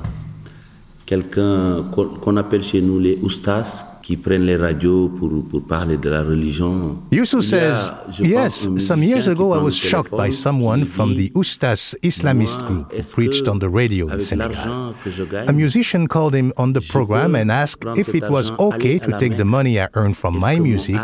quelqu'un 1.07 1.85
qu'on 1.93 2.37
appelle 2.37 2.63
chez 2.63 2.83
nous 2.83 2.99
les 2.99 3.19
oustas 3.23 3.87
qui 4.03 4.17
prennent 4.17 4.45
les 4.45 4.57
radios 4.57 5.09
pour, 5.09 5.31
pour 5.51 5.63
parler 5.63 5.97
de 5.97 6.09
la 6.09 6.23
religion. 6.23 6.97
Il 7.11 7.27
says, 7.27 7.91
Yes, 8.21 8.69
some 8.79 9.03
years 9.03 9.27
ago 9.27 9.53
I 9.53 9.59
was 9.59 9.77
shocked 9.77 10.13
by 10.13 10.31
someone 10.31 10.85
from 10.85 11.17
the 11.17 11.31
Ustas 11.35 11.97
Islamist 12.03 12.65
group 12.69 12.93
who 12.93 13.03
preached 13.03 13.49
on 13.49 13.59
the 13.59 13.69
radio 13.69 14.09
in 14.09 14.21
Senegal. 14.21 14.55
l'argent 14.55 14.95
que 15.03 15.11
je 15.11 15.25
gagne, 15.25 15.49
A 15.49 15.53
musician 15.53 16.07
called 16.07 16.35
him 16.35 16.53
on 16.57 16.73
the 16.73 16.81
program 16.81 17.35
and 17.35 17.51
asked 17.51 17.85
if 17.97 18.15
it 18.15 18.29
was 18.31 18.53
okay 18.61 19.01
to 19.01 19.11
take 19.19 19.37
the 19.37 19.45
money 19.45 19.81
I 19.81 19.89
earned 19.95 20.17
from 20.17 20.39
my 20.39 20.61
music 20.61 21.01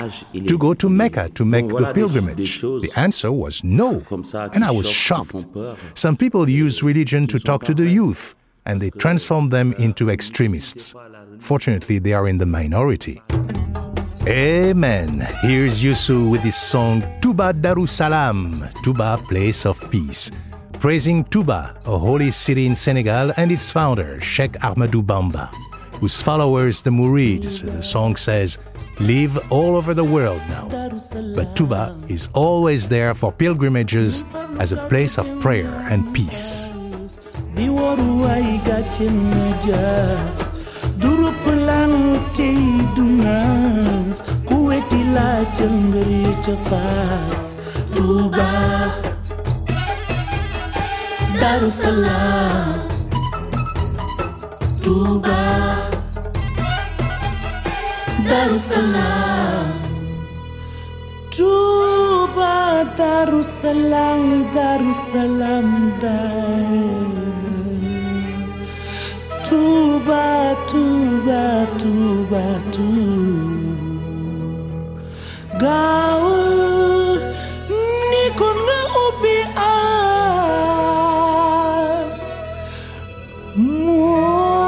to 0.47 0.57
go 0.57 0.73
to 0.75 0.89
Mecca 0.89 1.29
to 1.35 1.45
make 1.45 1.69
the 1.69 1.93
pilgrimage. 1.93 2.61
The 2.61 2.91
answer 2.95 3.33
was 3.33 3.63
no. 3.65 4.01
comme 4.09 4.23
ça 4.23 4.49
qui 4.49 4.57
And 4.57 4.65
I 4.65 4.71
was 4.71 4.89
shocked. 4.89 5.45
Some 5.95 6.17
people 6.17 6.49
use 6.49 6.85
religion 6.85 7.27
to 7.27 7.41
talk 7.41 7.65
to 7.65 7.75
the 7.75 7.89
youth 7.89 8.37
and 8.67 8.81
they 8.81 8.91
transform 8.91 9.49
them 9.49 9.73
into 9.75 10.11
extremists. 10.11 10.95
Fortunately, 11.39 11.99
they 11.99 12.13
are 12.13 12.29
in 12.29 12.39
the 12.39 12.47
minority. 12.47 13.21
Amen. 14.29 15.27
Here's 15.43 15.83
Youssou 15.83 16.31
with 16.31 16.43
his 16.43 16.55
song 16.55 17.03
Tuba 17.21 17.53
Darussalam, 17.53 18.71
Tuba, 18.85 19.19
place 19.29 19.67
of 19.67 19.81
peace, 19.91 20.31
praising 20.79 21.25
Tuba, 21.25 21.77
a 21.87 21.99
holy 21.99 22.31
city 22.31 22.67
in 22.67 22.75
Senegal, 22.75 23.33
and 23.37 23.51
its 23.51 23.71
founder, 23.71 24.21
Sheikh 24.21 24.53
Ahmadou 24.63 25.05
Bamba, 25.05 25.49
whose 25.99 26.23
followers, 26.23 26.83
the 26.83 26.91
Murids, 26.91 27.65
the 27.65 27.83
song 27.83 28.15
says, 28.15 28.61
live 29.01 29.37
all 29.51 29.75
over 29.75 29.93
the 29.93 30.05
world 30.05 30.41
now. 30.49 30.69
But 31.35 31.57
Tuba 31.57 31.99
is 32.09 32.29
always 32.33 32.89
there 32.89 33.15
for 33.15 33.33
pilgrimages 33.33 34.25
as 34.61 34.73
a 34.73 34.87
place 34.89 35.19
of 35.19 35.27
prayer 35.41 35.73
and 35.91 36.15
peace. 36.15 36.73
Di 37.57 37.67
waru 37.77 38.11
gàcce 38.67 39.07
na 39.31 39.45
jaas 39.67 40.41
durup 41.01 41.43
lan 41.67 41.93
tey 42.37 42.61
du 42.97 43.05
naas 43.25 44.19
ku 44.49 44.57
weti 44.69 45.01
laa 45.15 45.41
jël 45.57 45.75
mbir 45.87 46.09
yi 46.23 46.33
ca 46.45 46.55
faas 46.69 47.41
Tuuba 47.95 48.51
Daru 51.41 51.71
Salaam 51.83 52.77
Tuuba 54.85 55.41
Daru 58.29 58.59
Salaam 58.71 59.67
Tuuba 61.37 62.55
Daru 62.99 63.41
Salaam 63.61 64.23
Daru 64.57 64.93
Salaam 65.11 65.69
daay 66.03 67.42
Tuuba 69.53 70.57
Tuuba 70.71 71.45
Tuuba 71.81 72.45
Tuuba 72.73 74.01
gaawul 75.61 77.21
ni 78.11 78.25
kon 78.41 78.57
nga 78.65 78.81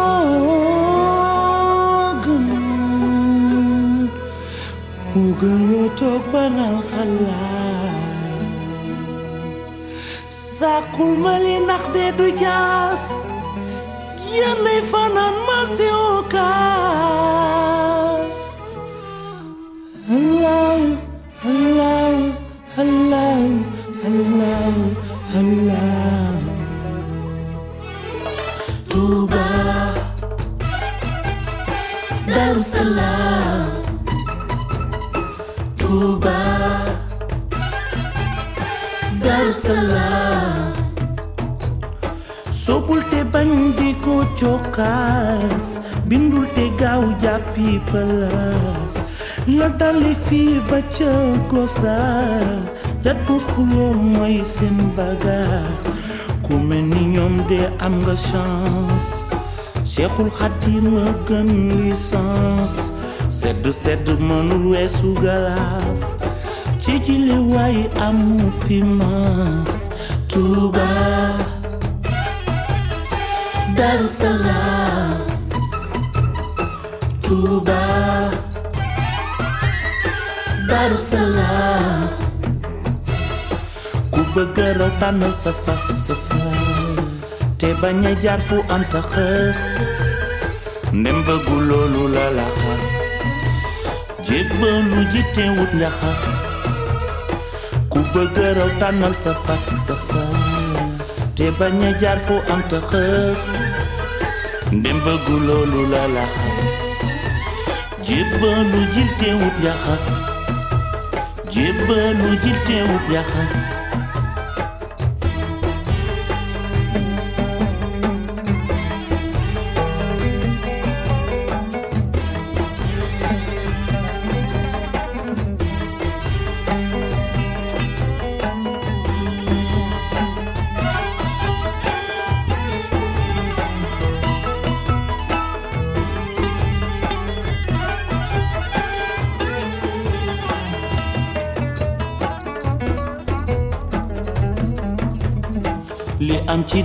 moo 0.04 0.52
gën 2.24 2.44
moo 5.14 5.30
gën 5.40 5.58
nga 5.68 5.82
toog 5.98 6.22
banal 6.32 6.76
xalaat 6.90 8.36
sàkkul 10.56 11.12
ma 11.24 11.34
li 11.44 11.54
ndax 11.64 11.84
de 11.94 12.04
du 12.18 12.26
jaas 12.42 13.04
yàllay 14.40 14.80
fanaan 14.92 15.36
ma 15.46 15.58
cokkaas 44.40 45.66
bindul 46.08 46.46
te 46.54 46.64
gaaw 46.80 47.02
jàppi 47.22 47.68
palaas 47.90 48.94
la 49.58 49.68
dali 49.80 50.14
fii 50.26 50.60
ba 50.70 50.78
ca 50.96 51.12
gosaas 51.50 52.64
bu 53.26 53.34
xuloo 53.48 53.92
ku 56.44 56.54
de 57.48 57.60
am 57.86 57.94
nga 58.04 58.16
chance 58.28 59.10
Cheikhul 59.84 60.30
Khadim 60.36 60.86
a 60.96 61.12
gën 61.28 61.50
licence 61.78 62.90
sedd 63.38 63.64
sedd 63.82 64.06
mënul 64.28 64.64
weesu 64.72 65.10
galaas 65.24 66.02
ci 66.82 66.92
jile 67.04 67.36
waay 67.52 67.78
amu 68.06 68.48
fi 68.64 68.78
Darussalam. 73.74 75.18
Tuuba 77.24 77.82
Darussalam. 80.68 82.08
Ku 84.14 84.20
bëgg 84.34 84.58
raw 84.78 84.90
tànnal 85.00 85.34
sa 85.34 85.50
fas 85.64 85.84
sa 86.06 86.14
fas 86.28 87.30
te 87.58 87.68
bañ 87.82 88.04
a 88.10 88.12
jaar 88.22 88.40
fu 88.48 88.56
am 88.74 88.82
ta 88.92 89.00
xës 89.12 89.60
ndem 90.98 91.18
bëggu 91.26 91.56
loolu 91.68 92.02
la 92.14 92.26
la 92.38 92.46
xas 92.58 92.86
jébbalu 94.26 95.00
ji 95.12 95.22
te 95.34 95.44
wut 95.56 95.70
njaxas 95.78 96.22
ku 97.92 97.98
bëgg 98.14 98.36
raw 98.58 98.70
tànnal 98.80 99.14
sa 99.22 99.32
fas 99.44 99.64
sa 99.86 99.94
fas 100.08 101.10
te 101.36 101.46
bañ 101.58 101.78
a 101.88 101.90
jaar 102.02 102.18
fu 102.26 102.34
am 102.52 102.60
ta 102.70 102.78
xës 102.90 103.42
dem 104.82 104.98
bëggu 105.04 105.36
loolu 105.46 105.82
la 105.92 106.02
la 106.14 106.24
xas. 106.34 106.62
Jébbalu 111.54 112.30
jil 112.42 112.58
teewut 112.66 113.04
yaxas 113.14 113.73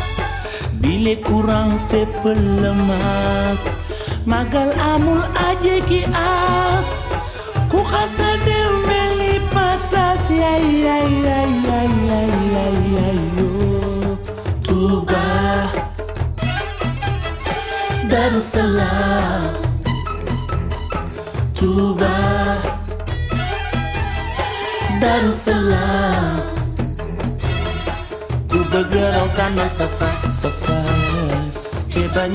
Bile 0.81 1.14
curan 1.16 1.70
fe 1.89 2.09
pâlă 2.22 2.74
mas. 2.87 3.62
Magal 4.24 4.72
amul 4.95 5.31
aje 5.49 5.79
ki 5.89 6.05
as. 6.74 6.89
Cu 7.68 7.83
hasăt 7.91 8.45
Salaam 18.57 19.53
Tuuba 21.57 22.16
Daru 25.01 25.32
Salaam 25.32 26.40
ku 28.49 28.59
bëgg 28.72 28.92
raw 29.14 29.26
tànnal 29.36 29.70
sa 29.78 29.86
fas 29.99 30.18
sa 30.40 30.51
fas 30.62 31.59
te 31.92 32.03
bañ 32.14 32.32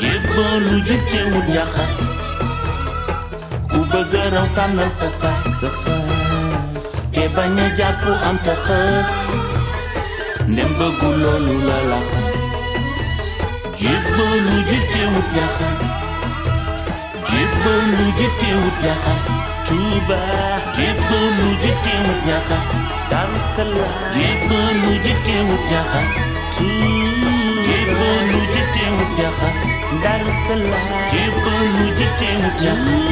jébbalu 0.00 0.76
yëpp 0.88 1.04
teewul 1.10 1.46
yaa 1.56 1.68
xas 1.74 1.94
ku 3.70 3.78
bëgg 3.90 4.12
raw 4.34 4.46
tànnal 4.56 4.90
sa 4.98 5.08
fas 5.20 5.40
sa 5.60 5.70
fas 5.82 6.88
te 7.12 7.24
bañ 7.36 7.54
a 7.64 7.66
jaar 7.78 7.94
fu 8.00 8.10
am 8.28 8.36
ta 8.46 8.54
xas 8.66 9.10
ndem 10.52 10.70
bëggu 10.78 11.10
loolu 11.22 11.54
la 11.68 11.78
la 11.90 11.98
xas 12.10 12.34
jébbalu 13.80 14.54
yëpp 14.70 14.86
teewul 14.92 15.28
yaa 15.38 15.50
xas 15.58 15.78
jébbalu 17.30 18.04
yëpp 18.20 18.34
teewul 18.40 18.76
yaa 18.86 18.98
xas 19.06 19.24
Touba 19.66 20.20
jébbalu 20.76 21.48
yëpp 21.64 21.78
teewul 21.86 22.20
yaa 22.30 22.42
xas 22.48 22.68
Darou 23.10 23.40
Salam 23.54 23.92
jébbalu 24.14 24.90
yëpp 25.06 25.20
jaxas 29.18 29.60
dar 30.02 30.22
sala 30.44 30.78
jébbalu 31.12 31.86
ji 31.98 32.06
teew 32.20 32.42
jaxas 32.62 33.06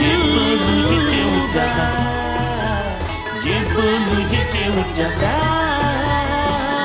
jébbalu 0.00 0.76
ji 0.88 0.98
teew 1.10 1.32
jaxas 1.54 1.96
jébbalu 3.44 4.18
ji 4.30 4.40
teew 4.52 4.76
jaxas 4.98 5.40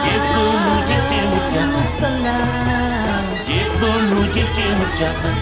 jébbalu 0.06 0.76
ji 0.90 1.00
teew 1.12 1.32
jaxas 1.56 1.90
sala 2.00 2.36
jébbalu 3.50 4.22
ji 4.36 4.44
teew 4.58 4.80
jaxas 5.00 5.40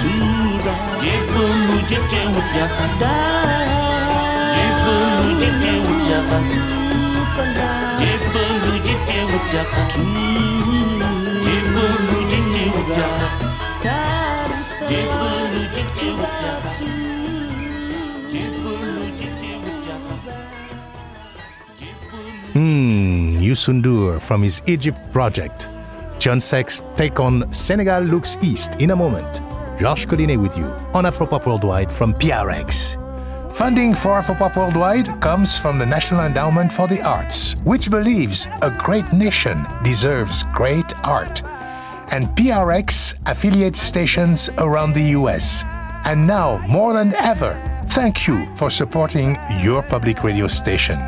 tuuba 0.00 0.74
jébbalu 1.02 1.76
ji 1.90 1.98
teew 2.12 2.34
jaxas 2.54 3.00
jébbalu 4.54 5.28
ji 5.40 5.50
teew 5.62 5.86
jaxas 6.08 6.48
sala 7.34 7.68
jébbalu 8.00 8.74
Hmm, 22.54 23.38
Youssou 23.40 23.72
N'Dour 23.74 24.20
from 24.20 24.42
his 24.42 24.62
Egypt 24.66 24.98
project. 25.12 25.68
Thione 26.18 26.40
Seck's 26.40 26.82
take 26.96 27.18
on 27.18 27.50
Senegal 27.52 28.02
Looks 28.02 28.38
East 28.42 28.80
in 28.80 28.90
a 28.90 28.96
moment. 28.96 29.42
Georges 29.78 30.06
Collinet 30.06 30.40
with 30.40 30.56
you 30.56 30.66
on 30.94 31.04
Afropop 31.04 31.46
Worldwide 31.46 31.92
from 31.92 32.14
PRX. 32.14 32.96
Funding 33.54 33.92
for 33.92 34.20
Afropop 34.20 34.56
Worldwide 34.56 35.20
comes 35.20 35.58
from 35.58 35.78
the 35.78 35.86
National 35.86 36.24
Endowment 36.24 36.72
for 36.72 36.86
the 36.88 37.02
Arts, 37.02 37.56
which 37.64 37.90
believes 37.90 38.46
a 38.62 38.70
great 38.78 39.12
nation 39.12 39.66
deserves 39.82 40.44
great 40.52 40.92
art. 41.04 41.42
And 42.14 42.28
PRX 42.36 43.16
affiliate 43.26 43.74
stations 43.74 44.48
around 44.58 44.92
the 44.92 45.18
US. 45.18 45.64
And 46.04 46.28
now, 46.28 46.64
more 46.68 46.92
than 46.92 47.12
ever, 47.16 47.58
thank 47.88 48.28
you 48.28 48.46
for 48.54 48.70
supporting 48.70 49.36
your 49.60 49.82
public 49.82 50.22
radio 50.22 50.46
station. 50.46 51.00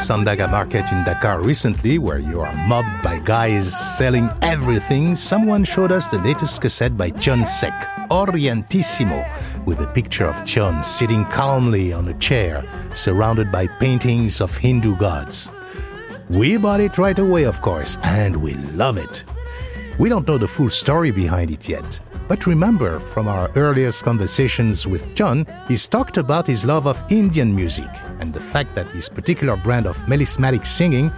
Sandaga 0.00 0.50
Market 0.50 0.90
in 0.92 1.04
Dakar 1.04 1.42
recently, 1.42 1.98
where 1.98 2.18
you 2.18 2.40
are 2.40 2.52
mobbed 2.66 3.02
by 3.02 3.18
guys 3.18 3.70
selling 3.98 4.30
everything, 4.40 5.14
someone 5.14 5.62
showed 5.62 5.92
us 5.92 6.08
the 6.08 6.18
latest 6.20 6.62
cassette 6.62 6.96
by 6.96 7.10
Thione 7.10 7.46
Seck, 7.46 8.08
Orientissimo, 8.10 9.22
with 9.66 9.80
a 9.80 9.86
picture 9.88 10.24
of 10.24 10.36
Thione 10.36 10.82
sitting 10.82 11.26
calmly 11.26 11.92
on 11.92 12.08
a 12.08 12.14
chair, 12.14 12.64
surrounded 12.94 13.52
by 13.52 13.66
paintings 13.66 14.40
of 14.40 14.56
Hindu 14.56 14.96
gods. 14.96 15.50
We 16.30 16.56
bought 16.56 16.80
it 16.80 16.96
right 16.96 17.18
away, 17.18 17.44
of 17.44 17.60
course, 17.60 17.98
and 18.02 18.36
we 18.36 18.54
love 18.72 18.96
it. 18.96 19.24
We 19.98 20.08
don't 20.08 20.26
know 20.26 20.38
the 20.38 20.48
full 20.48 20.70
story 20.70 21.10
behind 21.10 21.50
it 21.50 21.68
yet. 21.68 22.00
But 22.26 22.46
remember 22.46 23.00
from 23.00 23.28
our 23.28 23.50
earliest 23.54 24.04
conversations 24.04 24.86
with 24.86 25.04
Thione, 25.14 25.46
he's 25.68 25.86
talked 25.86 26.16
about 26.16 26.46
his 26.46 26.64
love 26.64 26.86
of 26.86 27.04
Indian 27.10 27.54
music 27.54 27.90
fact 28.50 28.74
that 28.74 28.92
this 28.92 29.08
particular 29.08 29.56
brand 29.56 29.86
of 29.86 29.96
melismatic 30.08 30.66
singing 30.66 31.12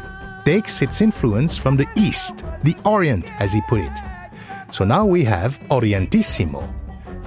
takes 0.44 0.82
its 0.82 1.00
influence 1.00 1.56
from 1.56 1.76
the 1.76 1.86
East, 1.96 2.44
the 2.62 2.76
Orient, 2.84 3.32
as 3.40 3.52
he 3.52 3.60
put 3.68 3.80
it. 3.80 3.98
So 4.70 4.84
now 4.84 5.04
we 5.06 5.24
have 5.24 5.58
Orientissimo. 5.70 6.62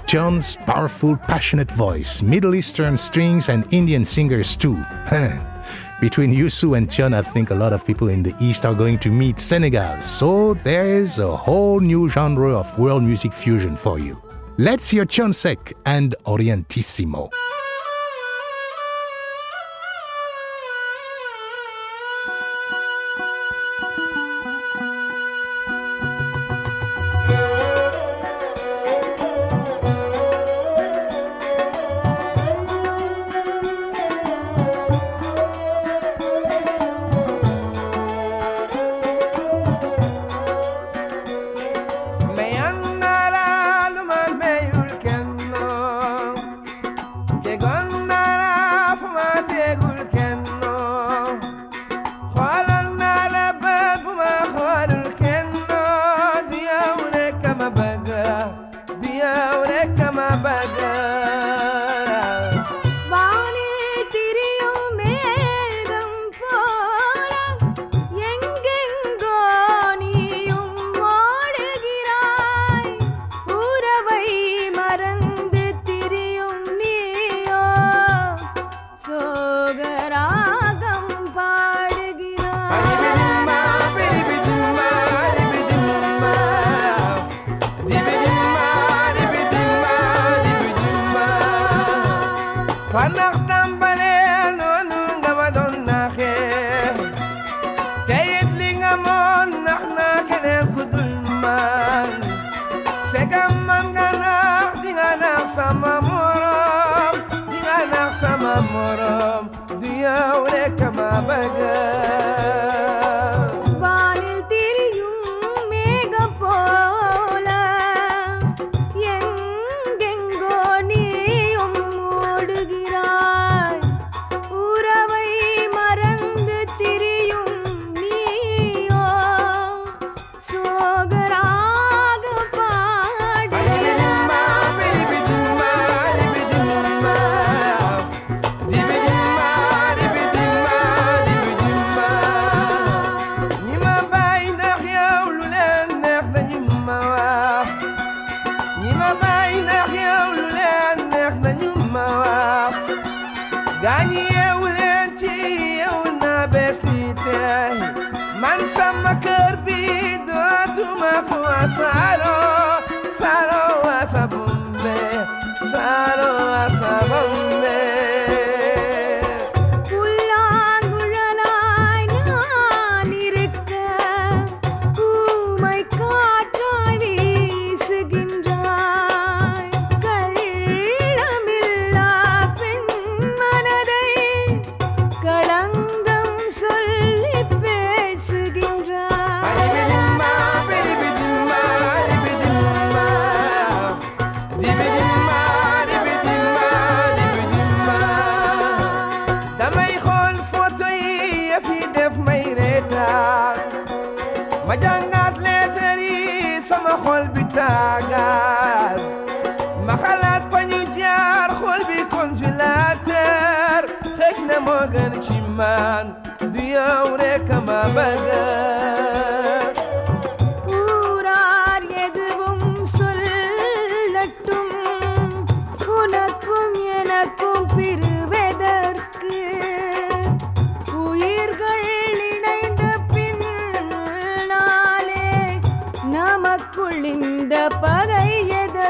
Thione's 0.07 0.55
powerful, 0.65 1.15
passionate 1.17 1.71
voice, 1.71 2.21
Middle 2.21 2.53
Eastern 2.55 2.97
strings, 2.97 3.49
and 3.49 3.65
Indian 3.73 4.05
singers 4.05 4.55
too. 4.55 4.75
Between 6.01 6.31
Youssou 6.33 6.77
and 6.77 6.87
Thione, 6.87 7.15
I 7.15 7.21
think 7.21 7.51
a 7.51 7.55
lot 7.55 7.73
of 7.73 7.85
people 7.85 8.09
in 8.09 8.21
the 8.21 8.35
East 8.39 8.65
are 8.65 8.75
going 8.75 8.99
to 8.99 9.09
meet 9.09 9.39
Senegal. 9.39 9.99
So 10.01 10.53
there's 10.53 11.19
a 11.19 11.35
whole 11.35 11.79
new 11.79 12.09
genre 12.09 12.53
of 12.53 12.77
world 12.77 13.01
music 13.01 13.33
fusion 13.33 13.75
for 13.75 13.97
you. 13.97 14.21
Let's 14.57 14.89
hear 14.89 15.05
Thione 15.05 15.33
Seck 15.33 15.73
and 15.85 16.13
Orientissimo. 16.25 17.29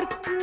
எதற்கு 0.04 0.34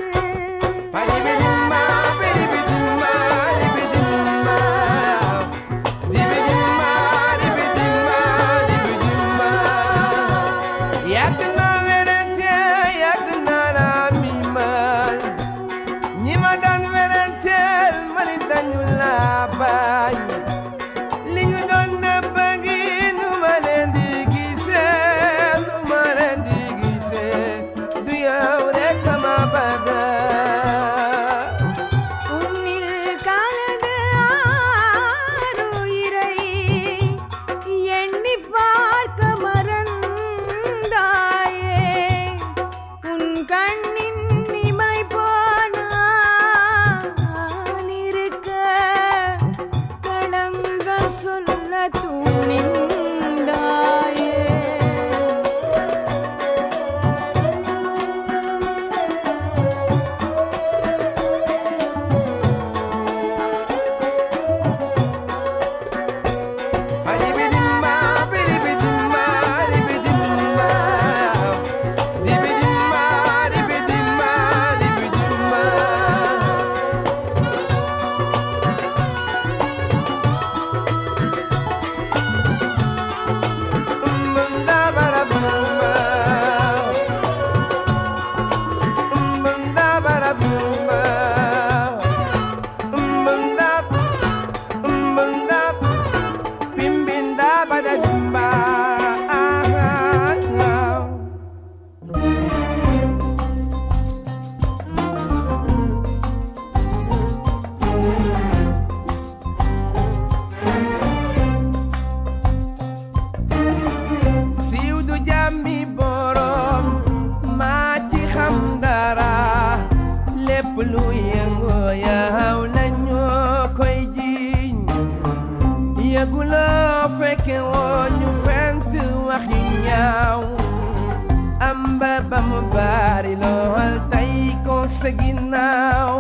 ginnaaw 135.73 136.17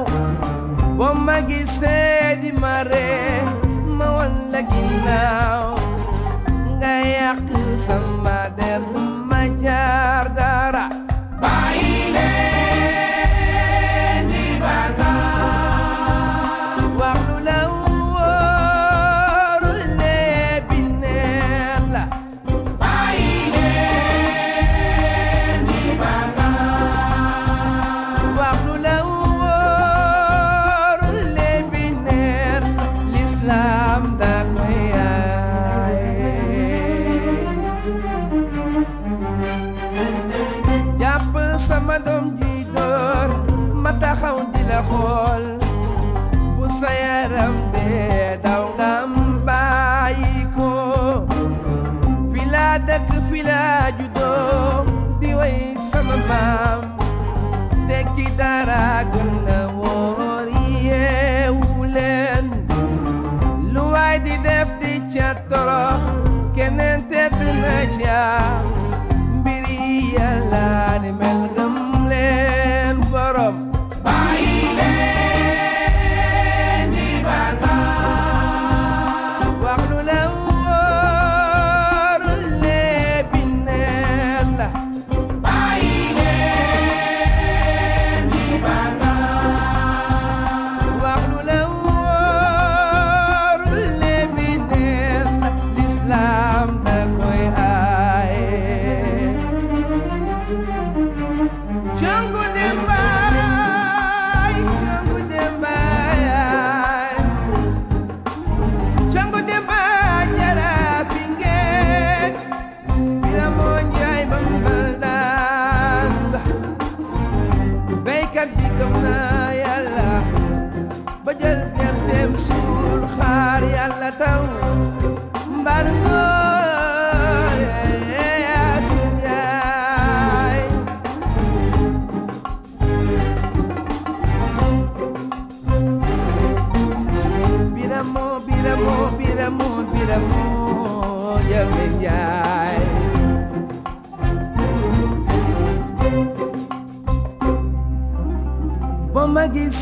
boo 0.97 1.15
ma 1.27 1.37
gisee 1.49 2.41
di 2.41 2.51
ma 2.63 2.75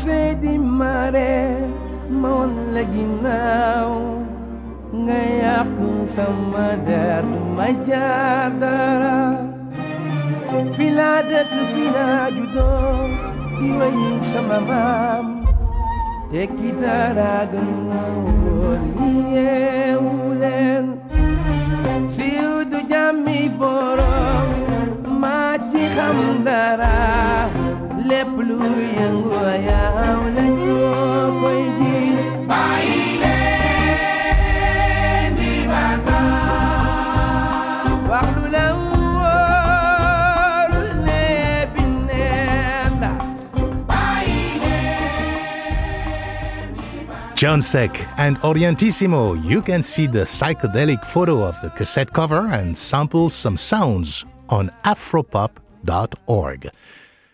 gisee 0.01 0.33
di 0.41 0.57
mare 0.57 1.33
ma 2.21 2.29
won 2.37 2.53
la 2.73 2.83
ginnaaw 2.93 3.91
nga 5.03 5.19
yàq 5.41 5.77
sama 6.15 6.67
der 6.87 7.21
du 7.31 7.39
ma 7.57 7.67
jaar 7.87 8.49
dara 8.61 9.19
fi 10.75 10.85
laa 10.97 11.19
dëkk 11.29 11.53
fi 11.73 11.83
laa 11.95 12.25
juddoo 12.35 12.97
di 13.59 13.67
way 13.79 13.99
sama 14.31 14.57
maam 14.69 15.25
tekki 16.31 16.69
dara 16.81 17.33
gën 17.51 17.69
na 17.89 18.01
wóor 18.41 18.81
yeewu 19.35 20.13
leen 20.41 20.85
siiw 22.13 22.53
du 22.71 22.79
jàmmi 22.91 23.39
borom 23.59 24.49
maa 25.21 25.53
Thione 47.41 47.63
Seck 47.63 48.07
and 48.19 48.37
Orientissimo, 48.43 49.33
you 49.33 49.63
can 49.63 49.81
see 49.81 50.05
the 50.05 50.25
psychedelic 50.25 51.03
photo 51.03 51.43
of 51.43 51.59
the 51.61 51.71
cassette 51.71 52.13
cover 52.13 52.47
and 52.49 52.77
sample 52.77 53.31
some 53.31 53.57
sounds 53.57 54.25
on 54.47 54.69
afropop.org. 54.85 56.69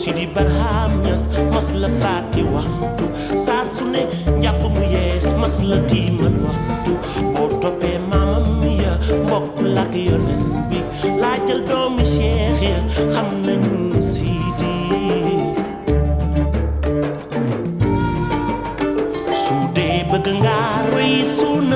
sidi 0.00 0.26
barham 0.34 0.92
ñas 1.06 1.22
mas 1.54 1.68
la 1.82 1.88
faati 2.00 2.42
waxtu 2.54 3.04
saa 3.44 3.64
su 3.74 3.84
ne 3.94 4.02
njàpp 4.40 4.62
mu 4.74 4.82
yees 4.94 5.26
mas 5.40 5.54
la 5.70 5.78
tiimal 5.90 6.36
waxtu 6.46 6.92
boo 7.34 7.48
toppee 7.62 7.98
maamam 8.10 8.62
ya 8.82 8.92
mbokk 9.24 9.54
lak 9.76 9.92
yonen 10.08 10.42
bi. 10.68 10.78
Laajal 11.22 11.60
doomi 11.70 12.04
cheikh 12.14 12.60
ya 12.70 12.78
xam 13.14 13.28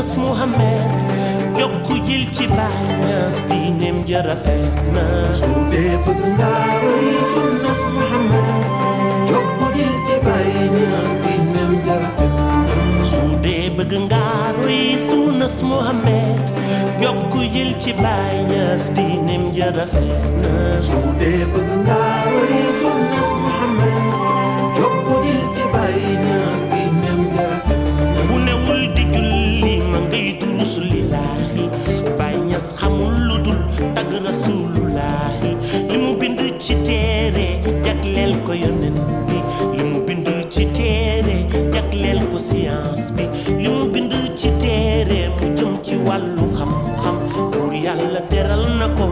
sunnas 0.01 0.17
muhammad 0.17 1.20
jokku 1.61 1.95
jil 2.07 2.25
ci 2.37 2.45
bàññas 2.57 3.37
diineem 3.49 3.97
ja 4.11 4.21
rafet 4.29 4.75
na 4.95 5.05
su 5.39 5.51
dee 5.73 5.95
bëgg 6.07 6.23
nga 6.37 6.55
roy 6.85 7.09
sunnas 7.33 7.81
muhammad. 7.95 8.65
Jokku 9.31 9.67
jil 9.77 9.95
ci 10.07 10.17
bàññas 10.27 11.11
diineem 11.23 11.73
ja 11.87 11.97
rafet 12.05 12.35
na 12.69 13.05
su 13.13 13.25
dee 13.45 13.67
bëgg 13.77 13.93
nga 14.09 14.25
roy 14.59 14.83
sunnas 15.09 15.57
muhammad. 15.71 16.45
Jokku 17.03 17.41
jil 17.55 17.71
ci 17.83 17.93
bàññas 18.03 18.85
diineem 18.97 19.45
ja 19.57 19.69
rafet 19.79 20.25
na 20.43 20.55
su 20.87 20.99
dee 21.21 21.45
bëgg 21.53 21.71
nga 21.85 22.03
roy 22.33 22.59
sunnas 22.81 23.31
muhammad 23.43 24.00
Ñas 32.61 32.75
xamul 32.81 33.15
lu 33.29 33.37
dul 33.45 33.61
tagg 33.97 34.13
rasulullaahi 34.27 35.51
li 35.89 35.97
mu 36.03 36.11
bind 36.21 36.41
ci 36.63 36.75
téere 36.87 37.47
jagleel 37.85 38.33
ko 38.47 38.53
yonen 38.63 38.97
bi. 39.29 39.39
Li 39.77 39.83
mu 39.91 39.99
bind 40.07 40.29
ci 40.53 40.65
téere 40.77 41.37
jagleel 41.75 42.21
ko 42.31 42.37
science 42.49 43.07
bi. 43.17 43.25
Teral 48.31 48.65
na 48.79 48.87
ko 48.99 49.07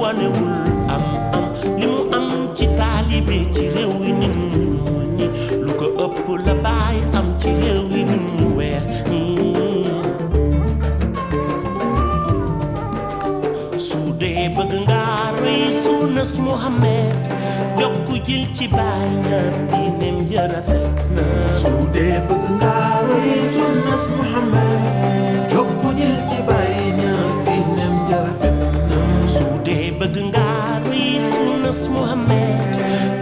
wanewul 0.00 0.54
am 0.94 1.04
am 1.36 1.44
li 1.80 1.86
mu 1.92 2.00
am 2.16 2.26
ci 2.56 2.64
taalibe 2.78 3.38
ci 3.54 3.64
réew 3.74 3.92
yi 4.04 4.12
nit 4.20 4.34
ñu 4.52 4.62
ñi 5.18 5.26
am 7.18 7.26
ci 7.40 7.61
rafet 20.36 20.96
na 21.16 21.52
su 21.60 21.68
dee 21.92 22.18
bëgg 22.28 22.46
nga 22.58 22.76
roy 23.08 23.32
sunnas 23.54 24.04
Muhammad 24.16 25.52
jokku 25.52 25.88
jil 25.98 26.16
ci 26.30 26.38
Baay 26.48 26.92
Ñas 27.00 27.32
diineem 27.46 27.96
ja 28.08 28.18
rafet 28.26 28.60
na 28.90 29.00
su 29.28 29.46
dee 29.66 29.90
bëgg 29.98 30.16
nga 30.32 30.48
roy 30.86 31.20
sunnas 31.30 31.80
Muhammad 31.88 32.70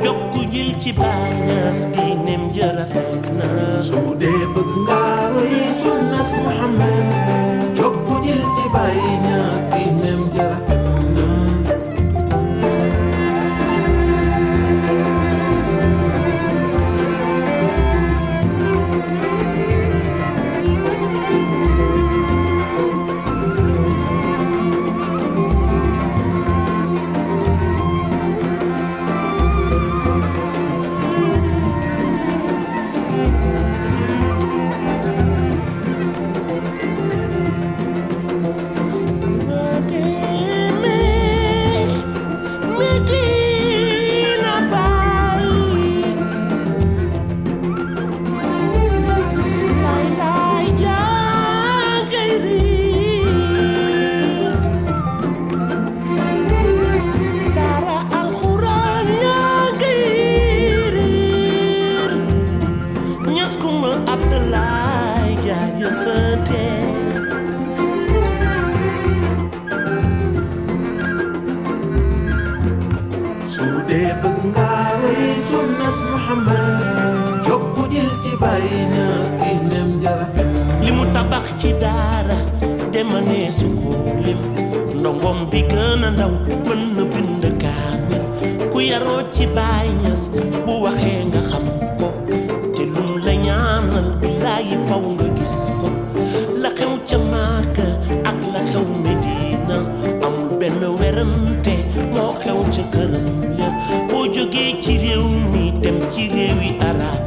jokku 0.05 0.41
jil 0.53 0.71
ci 0.83 0.93
Baay 0.93 1.33
Ñas 1.49 1.81
diineem 1.95 2.43
ja 2.57 2.69
rafet 2.79 3.25
na 3.39 3.49
su 3.89 4.01
dee 4.21 4.45
bëgg 4.55 4.71
nga 4.87 5.03
roy 5.35 5.55
sunnas 5.83 6.31
Muhammad 6.45 7.20
baax 81.31 81.47
ci 81.61 81.71
daara 81.83 82.37
demanee 82.93 83.51
su 83.59 83.67
ko 83.81 83.93
lim 84.25 84.41
ndongom 85.01 85.39
bi 85.51 85.61
gën 85.73 86.03
a 86.07 86.11
ndaw 86.17 86.33
mën 86.67 86.81
na 86.97 87.05
bind 87.13 87.45
kaamil 87.63 88.25
ku 88.73 88.79
yaroo 88.91 89.23
ci 89.35 89.45
baay 89.57 89.89
bu 90.67 90.73
waxee 90.85 91.23
nga 91.31 91.41
xam 91.51 91.65
ko 92.01 92.09
te 92.75 92.83
lum 92.95 93.09
la 93.27 93.35
ñaanal 93.47 94.09
billaayi 94.21 94.77
faw 94.89 95.03
nga 95.17 95.27
gis 95.39 95.57
ko 95.81 95.87
la 96.63 96.71
xew 96.79 96.93
ca 97.09 97.19
Maaka 97.33 97.87
ak 98.31 98.39
la 98.53 98.61
xew 98.71 98.85
Medina 99.05 99.77
amul 100.27 100.51
benn 100.61 100.83
werante 101.01 101.75
moo 102.15 102.33
xew 102.43 102.59
ca 102.75 102.83
këram 102.93 103.27
ya 103.61 103.69
boo 104.11 104.25
jógee 104.35 104.73
ci 104.83 104.93
réew 105.05 105.25
mi 105.53 105.65
dem 105.83 105.99
ci 106.13 106.23
réewi 106.35 106.71
arab 106.91 107.19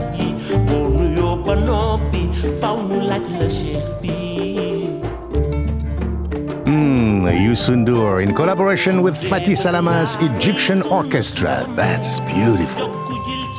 Mm, 6.66 7.30
Youssou 7.46 7.76
N'Dour 7.76 8.24
in 8.24 8.34
collaboration 8.34 9.02
with 9.04 9.16
Fathy 9.16 9.56
Salama's 9.56 10.18
Egyptian 10.22 10.82
Orchestra. 10.84 11.66
That's 11.76 12.20
beautiful. 12.22 12.90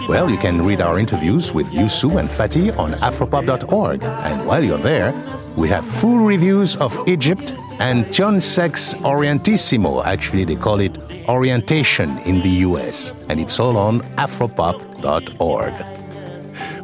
Well, 0.09 0.29
you 0.29 0.37
can 0.39 0.61
read 0.63 0.81
our 0.81 0.99
interviews 0.99 1.53
with 1.53 1.67
Youssou 1.73 2.19
and 2.19 2.29
Fatih 2.29 2.77
on 2.77 2.93
afropop.org. 2.95 4.03
And 4.03 4.47
while 4.47 4.63
you're 4.63 4.77
there, 4.79 5.15
we 5.57 5.69
have 5.69 5.87
full 5.87 6.19
reviews 6.19 6.77
of 6.77 6.93
Egypt 7.09 7.55
and 7.79 8.05
Thione 8.07 8.43
Seck's 8.43 8.95
Orientissimo. 8.95 10.05
Actually, 10.05 10.45
they 10.45 10.57
call 10.57 10.81
it 10.81 10.99
Orientation 11.29 12.19
in 12.27 12.41
the 12.43 12.67
US. 12.67 13.25
And 13.29 13.41
it's 13.41 13.59
all 13.61 13.77
on 13.77 14.01
afropop.org. 14.17 15.94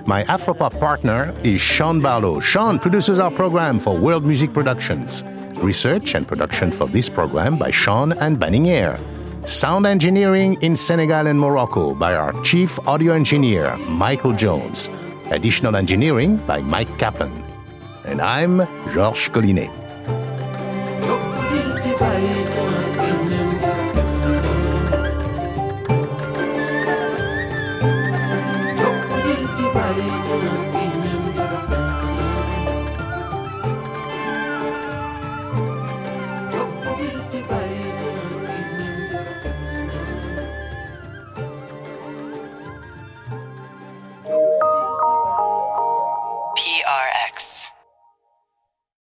My 0.07 0.25
Afropop 0.25 0.79
partner 0.81 1.35
is 1.45 1.61
Sean 1.61 2.01
Barlow. 2.01 2.41
Sean 2.41 2.79
produces 2.79 3.19
our 3.19 3.31
program 3.31 3.79
for 3.79 3.97
World 3.97 4.25
Music 4.25 4.53
Productions. 4.53 5.23
Research 5.59 6.15
and 6.15 6.27
production 6.27 6.73
for 6.73 6.87
this 6.87 7.09
program 7.09 7.59
by 7.59 7.71
Sean 7.71 8.13
and 8.13 8.41
Banning 8.41 8.69
Eyre. 8.69 8.99
Sound 9.45 9.87
engineering 9.87 10.57
in 10.63 10.75
Senegal 10.75 11.27
and 11.27 11.39
Morocco 11.39 11.95
by 11.95 12.15
our 12.15 12.33
chief 12.43 12.79
audio 12.89 13.13
engineer, 13.13 13.77
Michael 13.89 14.33
Jones. 14.33 14.89
Additional 15.31 15.77
engineering 15.77 16.39
by 16.39 16.61
Mike 16.61 16.99
Kaplan. 16.99 17.33
And 18.05 18.21
I'm 18.21 18.67
Georges 18.93 19.29
Collinet. 19.29 19.90